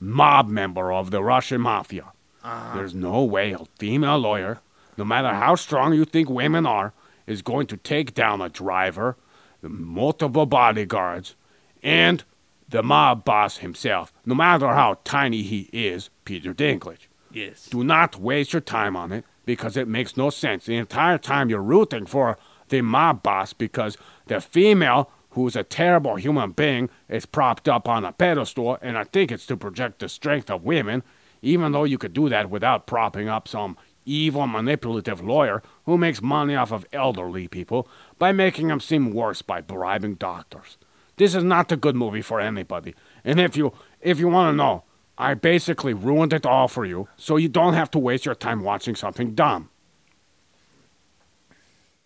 [0.00, 2.12] mob member of the Russian mafia.
[2.44, 2.72] Ah.
[2.74, 4.60] There's no way a female lawyer,
[4.96, 6.92] no matter how strong you think women are,
[7.26, 9.16] is going to take down a driver,
[9.60, 11.34] the multiple bodyguards,
[11.82, 12.24] and
[12.68, 17.06] the mob boss himself, no matter how tiny he is, Peter Dinklage.
[17.32, 17.66] yes.
[17.66, 20.66] Do not waste your time on it because it makes no sense.
[20.66, 22.38] The entire time you're rooting for
[22.68, 28.06] the mob boss because the female, who's a terrible human being, is propped up on
[28.06, 31.02] a pedestal, and I think it's to project the strength of women,
[31.42, 33.76] even though you could do that without propping up some
[34.06, 37.86] evil, manipulative lawyer who makes money off of elderly people
[38.18, 40.78] by making them seem worse by bribing doctors.
[41.16, 42.94] This is not a good movie for anybody.
[43.22, 44.84] And if you if you want to know,
[45.18, 48.62] I basically ruined it all for you, so you don't have to waste your time
[48.62, 49.68] watching something dumb.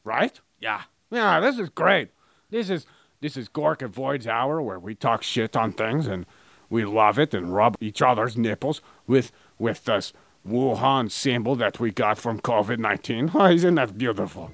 [0.02, 0.40] Right?
[0.58, 0.82] Yeah.
[1.12, 2.08] Yeah, this is great.
[2.50, 2.86] This is
[3.20, 6.26] this is Gork and Void's hour where we talk shit on things and
[6.68, 10.12] we love it and rub each other's nipples with with this
[10.48, 13.30] Wuhan symbol that we got from COVID nineteen.
[13.34, 14.50] Oh, isn't that beautiful?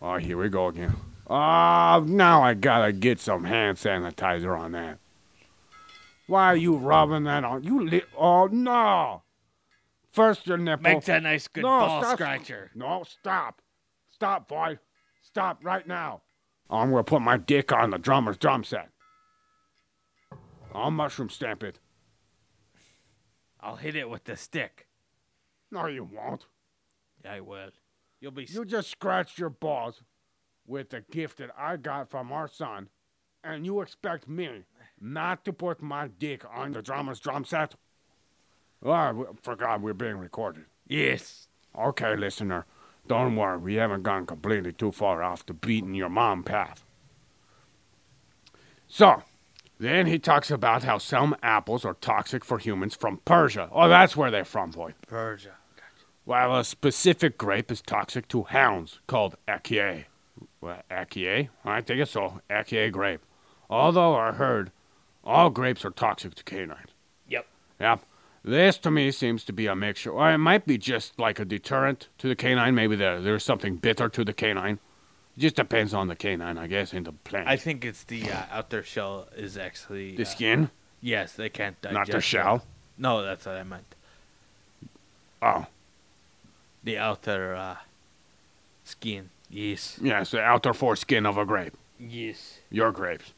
[0.00, 0.94] Oh, here we go again.
[1.26, 4.98] Oh, now I gotta get some hand sanitizer on that.
[6.26, 7.64] Why are you rubbing that on?
[7.64, 9.22] You li- oh no!
[10.12, 10.82] First your nipple.
[10.84, 12.14] Make that nice good No, ball stop.
[12.16, 12.70] scratcher.
[12.74, 13.60] No, stop.
[14.10, 14.78] Stop, boy.
[15.22, 16.22] Stop right now.
[16.70, 18.88] I'm gonna put my dick on the drummer's drum set.
[20.74, 21.78] I'll mushroom stamp it.
[23.60, 24.86] I'll hit it with the stick.
[25.70, 26.46] No, you won't.
[27.28, 27.70] I will.
[28.20, 28.44] You'll be.
[28.50, 30.02] You just scratched your balls
[30.66, 32.88] with the gift that I got from our son,
[33.42, 34.64] and you expect me
[35.00, 37.74] not to put my dick on the drummer's drum set?
[38.84, 40.64] Ah, oh, I w- forgot we're being recorded.
[40.86, 41.48] yes.
[41.76, 42.66] Okay, listener.
[43.06, 46.84] Don't worry, we haven't gone completely too far off the beaten your mom path.
[48.88, 49.22] So,
[49.78, 53.68] then he talks about how some apples are toxic for humans from Persia.
[53.72, 54.94] Oh, that's where they're from, boy.
[55.06, 55.54] Persia.
[56.24, 60.04] While a specific grape is toxic to hounds called Akie.
[60.60, 61.50] Well, Akie?
[61.64, 62.40] I think it's so.
[62.48, 63.20] Akie grape.
[63.68, 64.70] Although I heard
[65.22, 66.90] all grapes are toxic to canines.
[67.28, 67.46] Yep.
[67.80, 68.00] Yep.
[68.44, 70.10] This to me seems to be a mixture.
[70.10, 72.74] Or it might be just like a deterrent to the canine.
[72.74, 74.78] Maybe there, there's something bitter to the canine.
[75.36, 77.48] It just depends on the canine, I guess, and the plant.
[77.48, 80.70] I think it's the uh, outer shell is actually the uh, skin,
[81.00, 81.94] Yes, they can't digest.
[81.98, 82.22] not the it.
[82.22, 82.64] shell.
[82.96, 83.84] No, that's what I meant.
[85.42, 85.66] Oh,
[86.84, 87.76] The outer uh,
[88.84, 89.30] skin.
[89.50, 89.98] Yes.
[90.02, 91.74] yes, the outer foreskin of a grape.
[92.00, 92.58] Yes.
[92.70, 93.32] Your grapes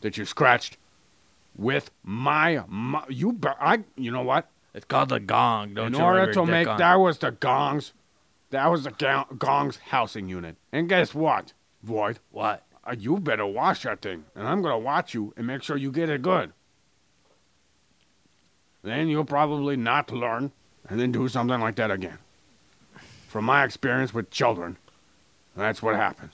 [0.00, 0.76] that you scratched
[1.56, 3.32] with my, my you.
[3.32, 3.84] be- I.
[3.96, 4.48] You know what?
[4.74, 5.74] It's called the gong.
[5.74, 7.92] Don't In you order to make that was the gongs.
[8.50, 10.56] That was the ga- gongs housing unit.
[10.72, 11.52] And guess what,
[11.82, 12.18] Void?
[12.30, 12.64] What?
[12.84, 15.90] Uh, you better wash that thing, and I'm gonna watch you and make sure you
[15.90, 16.52] get it good.
[18.82, 20.52] Then you'll probably not learn,
[20.88, 22.18] and then do something like that again.
[23.28, 24.76] From my experience with children,
[25.56, 26.32] that's what happens.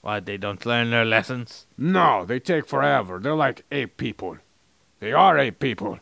[0.00, 0.26] What?
[0.26, 1.66] They don't learn their lessons.
[1.76, 3.18] No, they take forever.
[3.18, 4.38] They're like ape people.
[5.00, 5.98] They are ape people.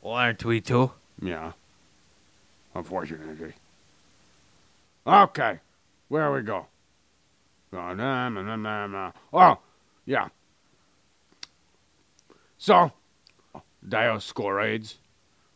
[0.00, 0.92] Well, aren't we too?
[1.20, 1.52] Yeah.
[2.74, 3.54] Unfortunately.
[5.06, 5.60] Okay.
[6.08, 6.66] Where we go?
[7.72, 9.12] Oh.
[9.32, 9.58] Oh,
[10.04, 10.28] yeah.
[12.58, 12.92] So,
[13.86, 14.96] Dioscorides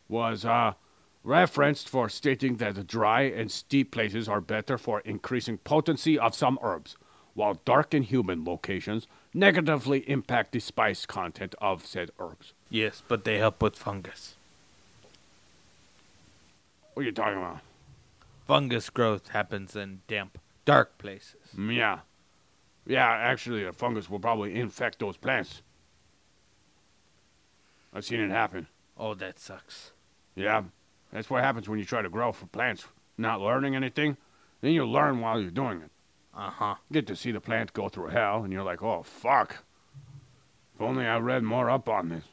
[0.07, 0.73] was uh,
[1.23, 6.57] referenced for stating that dry and steep places are better for increasing potency of some
[6.61, 6.95] herbs,
[7.35, 12.53] while dark and humid locations negatively impact the spice content of said herbs.
[12.69, 14.35] Yes, but they help with fungus.
[16.93, 17.59] What are you talking about?
[18.47, 21.35] Fungus growth happens in damp, dark places.
[21.55, 21.99] Mm, Yeah.
[22.87, 25.61] Yeah, actually, a fungus will probably infect those plants.
[27.93, 28.67] I've seen it happen.
[28.97, 29.91] Oh, that sucks.
[30.35, 30.63] Yeah.
[31.11, 32.85] That's what happens when you try to grow for plants.
[33.17, 34.17] Not learning anything,
[34.61, 35.89] then you learn while you're doing it.
[36.35, 36.75] Uh huh.
[36.91, 39.63] Get to see the plant go through hell, and you're like, oh, fuck.
[40.75, 42.25] If only I read more up on this.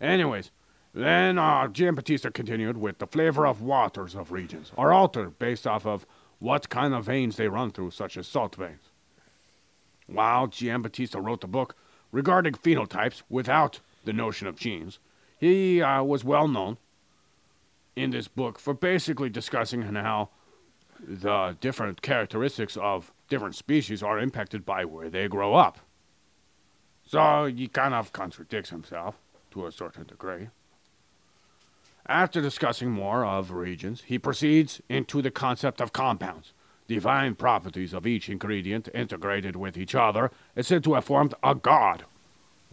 [0.00, 0.50] Anyways,
[0.92, 5.86] then uh, Giambattista continued with the flavor of waters of regions are altered based off
[5.86, 6.06] of
[6.40, 8.90] what kind of veins they run through, such as salt veins.
[10.06, 11.76] While Giambattista wrote the book
[12.10, 14.98] regarding phenotypes without the notion of genes,
[15.38, 16.78] he uh, was well known
[17.94, 20.30] in this book for basically discussing how
[21.06, 25.78] the different characteristics of different species are impacted by where they grow up.
[27.06, 29.16] So he kind of contradicts himself
[29.52, 30.48] to a certain degree.
[32.06, 36.52] After discussing more of regions, he proceeds into the concept of compounds.
[36.86, 41.54] Divine properties of each ingredient integrated with each other is said to have formed a
[41.54, 42.04] god.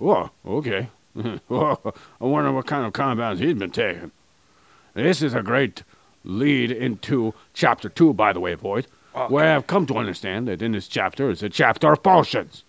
[0.01, 0.89] Oh, okay.
[1.17, 4.11] I wonder what kind of compounds he's been taking.
[4.93, 5.83] This is a great
[6.25, 8.87] lead into chapter two, by the way, Void,
[9.29, 12.63] where I've come to understand that in this chapter is a chapter of potions.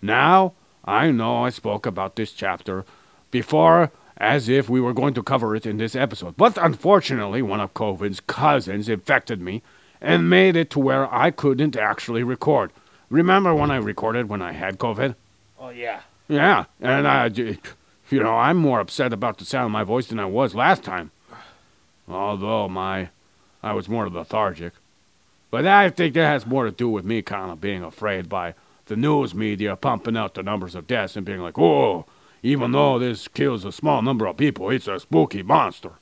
[0.00, 0.54] Now,
[0.84, 2.84] I know I spoke about this chapter
[3.30, 7.60] before as if we were going to cover it in this episode, but unfortunately, one
[7.60, 9.62] of COVID's cousins infected me
[10.00, 12.70] and made it to where I couldn't actually record.
[13.10, 15.14] Remember when I recorded when I had COVID?
[15.58, 16.00] Oh yeah.
[16.28, 20.20] Yeah, and I, you know, I'm more upset about the sound of my voice than
[20.20, 21.10] I was last time.
[22.10, 23.08] Although my,
[23.62, 24.72] I was more lethargic.
[25.50, 28.54] But I think that has more to do with me kind of being afraid by
[28.86, 32.04] the news media pumping out the numbers of deaths and being like, oh,
[32.42, 35.92] even though this kills a small number of people, it's a spooky monster."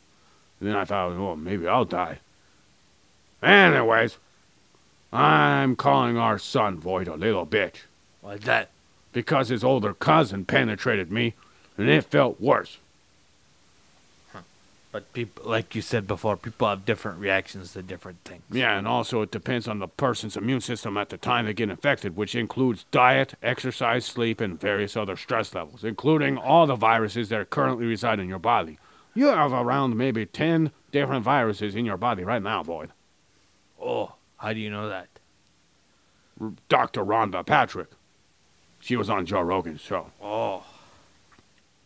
[0.61, 2.18] And then I thought, "Oh, maybe I'll die."
[3.42, 4.18] Anyways,
[5.12, 7.82] I'm calling our son Void a little bitch
[8.20, 8.70] What's that?
[9.12, 11.34] because his older cousin penetrated me,
[11.76, 12.78] and it felt worse.
[14.91, 18.43] But people, like you said before, people have different reactions to different things.
[18.51, 21.68] Yeah, and also it depends on the person's immune system at the time they get
[21.68, 27.28] infected, which includes diet, exercise, sleep, and various other stress levels, including all the viruses
[27.28, 28.78] that currently reside in your body.
[29.14, 32.91] You have around maybe 10 different viruses in your body right now, Void.
[33.80, 35.09] Oh, how do you know that?
[36.41, 37.05] R- Dr.
[37.05, 37.89] Rhonda Patrick.
[38.80, 40.12] She was on Joe Rogan's show.
[40.22, 40.64] Oh,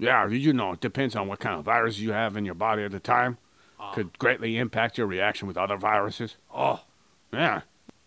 [0.03, 2.83] Yeah, you know it depends on what kind of virus you have in your body
[2.83, 3.39] at the time.
[3.79, 3.93] Ah.
[3.93, 6.37] Could greatly impact your reaction with other viruses.
[6.53, 6.81] oh,
[7.33, 7.61] Yeah.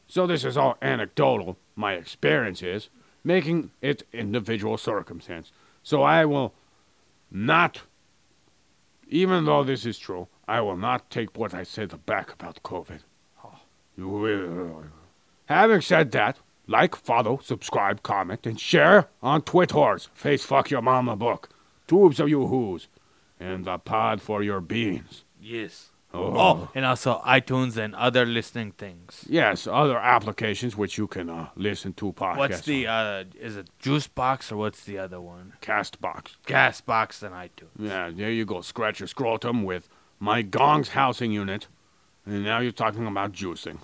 [0.05, 2.89] So this is all anecdotal, my experience is,
[3.23, 5.53] making it individual circumstance.
[5.83, 6.53] So I will
[7.31, 7.83] not,
[9.07, 12.99] even though this is true, I will not take what I said back about COVID.
[13.41, 13.61] Ah.
[13.97, 14.83] You will.
[15.45, 20.09] Having said that, like, follow, subscribe, comment, and share on Twitters.
[20.13, 21.49] Face fuck your mama book.
[21.87, 22.87] Tubes of you who's.
[23.39, 25.23] And the pod for your beans.
[25.41, 25.89] Yes.
[26.13, 26.33] Oh.
[26.37, 29.25] Oh, and also iTunes and other listening things.
[29.27, 32.37] Yes, other applications which you can uh, listen to podcasts.
[32.37, 35.53] What's the uh is it Juice Box or what's the other one?
[35.61, 36.35] Castbox?
[36.45, 37.75] Gas Box and iTunes.
[37.77, 38.61] Yeah, there you go.
[38.61, 41.67] Scratch your scrotum with my gong's housing unit.
[42.25, 43.79] And now you're talking about juicing.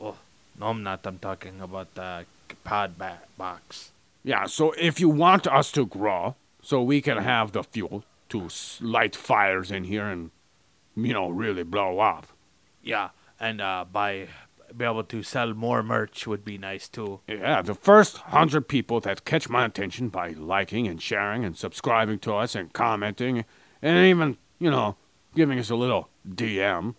[0.00, 0.16] Oh,
[0.58, 1.06] no, I'm not.
[1.06, 2.24] I'm talking about the
[2.64, 3.90] pod ba- box.
[4.24, 6.34] Yeah, so if you want us to grow,
[6.68, 8.46] so we can have the fuel to
[8.82, 10.30] light fires in here and,
[10.94, 12.26] you know, really blow up.
[12.82, 13.08] Yeah,
[13.40, 14.28] and uh, by
[14.76, 17.20] be able to sell more merch would be nice too.
[17.26, 22.18] Yeah, the first hundred people that catch my attention by liking and sharing and subscribing
[22.18, 23.46] to us and commenting
[23.80, 24.96] and even, you know,
[25.34, 26.96] giving us a little DM.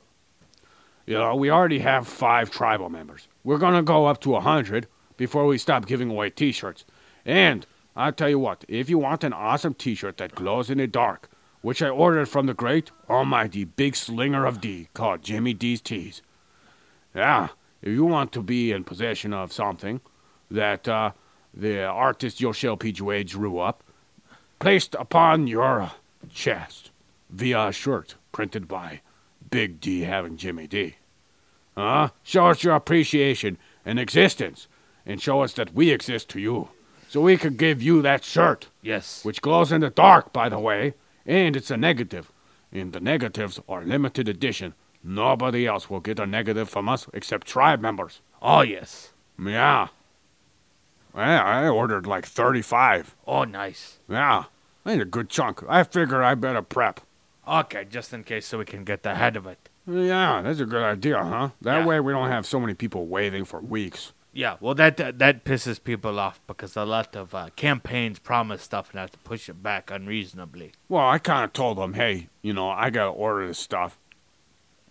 [1.05, 3.27] You know, we already have five tribal members.
[3.43, 6.85] We're gonna go up to a hundred before we stop giving away T-shirts.
[7.23, 7.67] And
[7.99, 11.29] I'll tell you what, if you want an awesome T-shirt that glows in the dark,
[11.61, 16.21] which I ordered from the great, almighty, big slinger of D, called Jimmy D's T's.
[17.13, 17.49] Yeah,
[17.81, 19.99] if you want to be in possession of something
[20.49, 21.11] that uh,
[21.53, 22.93] the artist Yoshill P.
[22.93, 23.83] Juae drew up,
[24.59, 25.91] placed upon your
[26.29, 26.91] chest
[27.29, 29.01] via a shirt printed by
[29.51, 30.95] Big D having Jimmy D.
[31.75, 34.69] Uh, show us your appreciation and existence,
[35.05, 36.69] and show us that we exist to you,
[37.09, 39.25] so we could give you that shirt, Yes.
[39.25, 40.93] which glows in the dark, by the way,
[41.25, 42.31] and it's a negative.
[42.71, 44.75] And the negatives are limited edition.
[45.03, 48.21] Nobody else will get a negative from us except tribe members.
[48.41, 49.11] Oh yes.
[49.43, 49.87] Yeah.
[51.15, 53.15] Yeah, I ordered like 35.
[53.25, 53.97] Oh nice.
[54.07, 54.43] Yeah.
[54.85, 55.63] Ain't a good chunk.
[55.67, 56.99] I figure I better prep.
[57.47, 59.69] Okay, just in case so we can get ahead of it.
[59.87, 61.49] Yeah, that's a good idea, huh?
[61.61, 61.85] That Yeah.
[61.85, 64.13] way we don't have so many people waiting for weeks.
[64.31, 68.61] Yeah, well that that, that pisses people off because a lot of uh, campaigns promise
[68.61, 70.73] stuff and have to push it back unreasonably.
[70.87, 73.97] Well, I kind of told them, hey, you know, I got to order this stuff.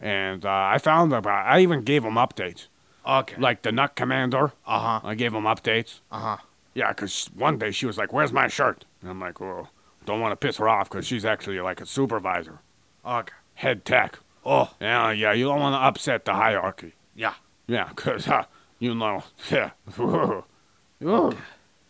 [0.01, 2.67] And uh, I found them, I even gave them updates.
[3.07, 3.37] Okay.
[3.39, 5.01] Like the Nut Commander, uh huh.
[5.09, 6.01] I gave them updates.
[6.11, 6.37] Uh huh.
[6.75, 8.85] Yeah, 'cause one day she was like, where's my shirt?
[9.01, 9.71] And I'm like, well,
[10.05, 12.59] don't want to piss her off because she's actually like a supervisor,
[13.05, 13.33] Okay.
[13.55, 14.19] head tech.
[14.45, 16.95] Oh Yeah, yeah, you don't want to upset the hierarchy.
[17.15, 17.35] yeah.
[17.67, 18.45] Yeah, 'cause uh,
[18.79, 19.71] you know, yeah.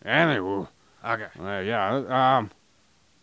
[0.05, 0.65] Anyway,
[1.05, 1.27] Okay.
[1.39, 2.51] uh, yeah, um,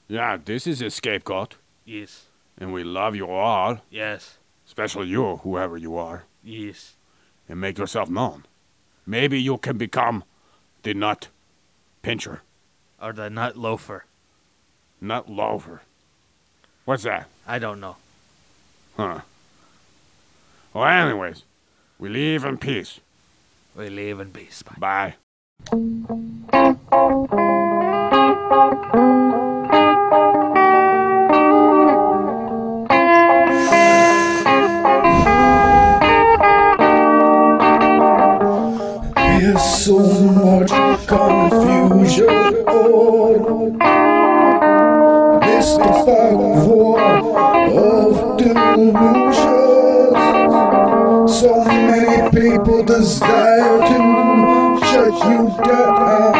[0.08, 2.26] yeah, this is a scapegoat, Yes.
[2.58, 4.38] and we love you all, Yes.
[4.66, 6.94] especially you, whoever you are, Yes.
[7.48, 8.44] and make yourself known.
[9.06, 10.24] Maybe you can become
[10.82, 11.28] the nut
[12.02, 12.42] pincher,
[13.00, 14.04] Or the nut loafer.
[15.00, 15.82] nut lover.
[16.84, 17.28] What's that?
[17.46, 17.96] I don't know.
[18.96, 19.20] Huh.
[20.72, 21.42] Well, anyways,
[21.98, 23.00] we leave in peace.
[23.76, 24.62] We live in peace.
[24.62, 24.76] Bye.
[24.78, 25.14] Bye.
[39.14, 39.98] There's so
[40.32, 40.70] much
[41.06, 42.26] confusion.
[45.44, 47.00] Mystified war
[47.68, 49.76] of delusions.
[51.38, 51.75] So many
[52.36, 53.98] people desire to
[54.86, 56.32] shut you down.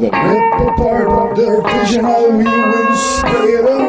[0.00, 3.87] They rip apart their vision of you and spray it.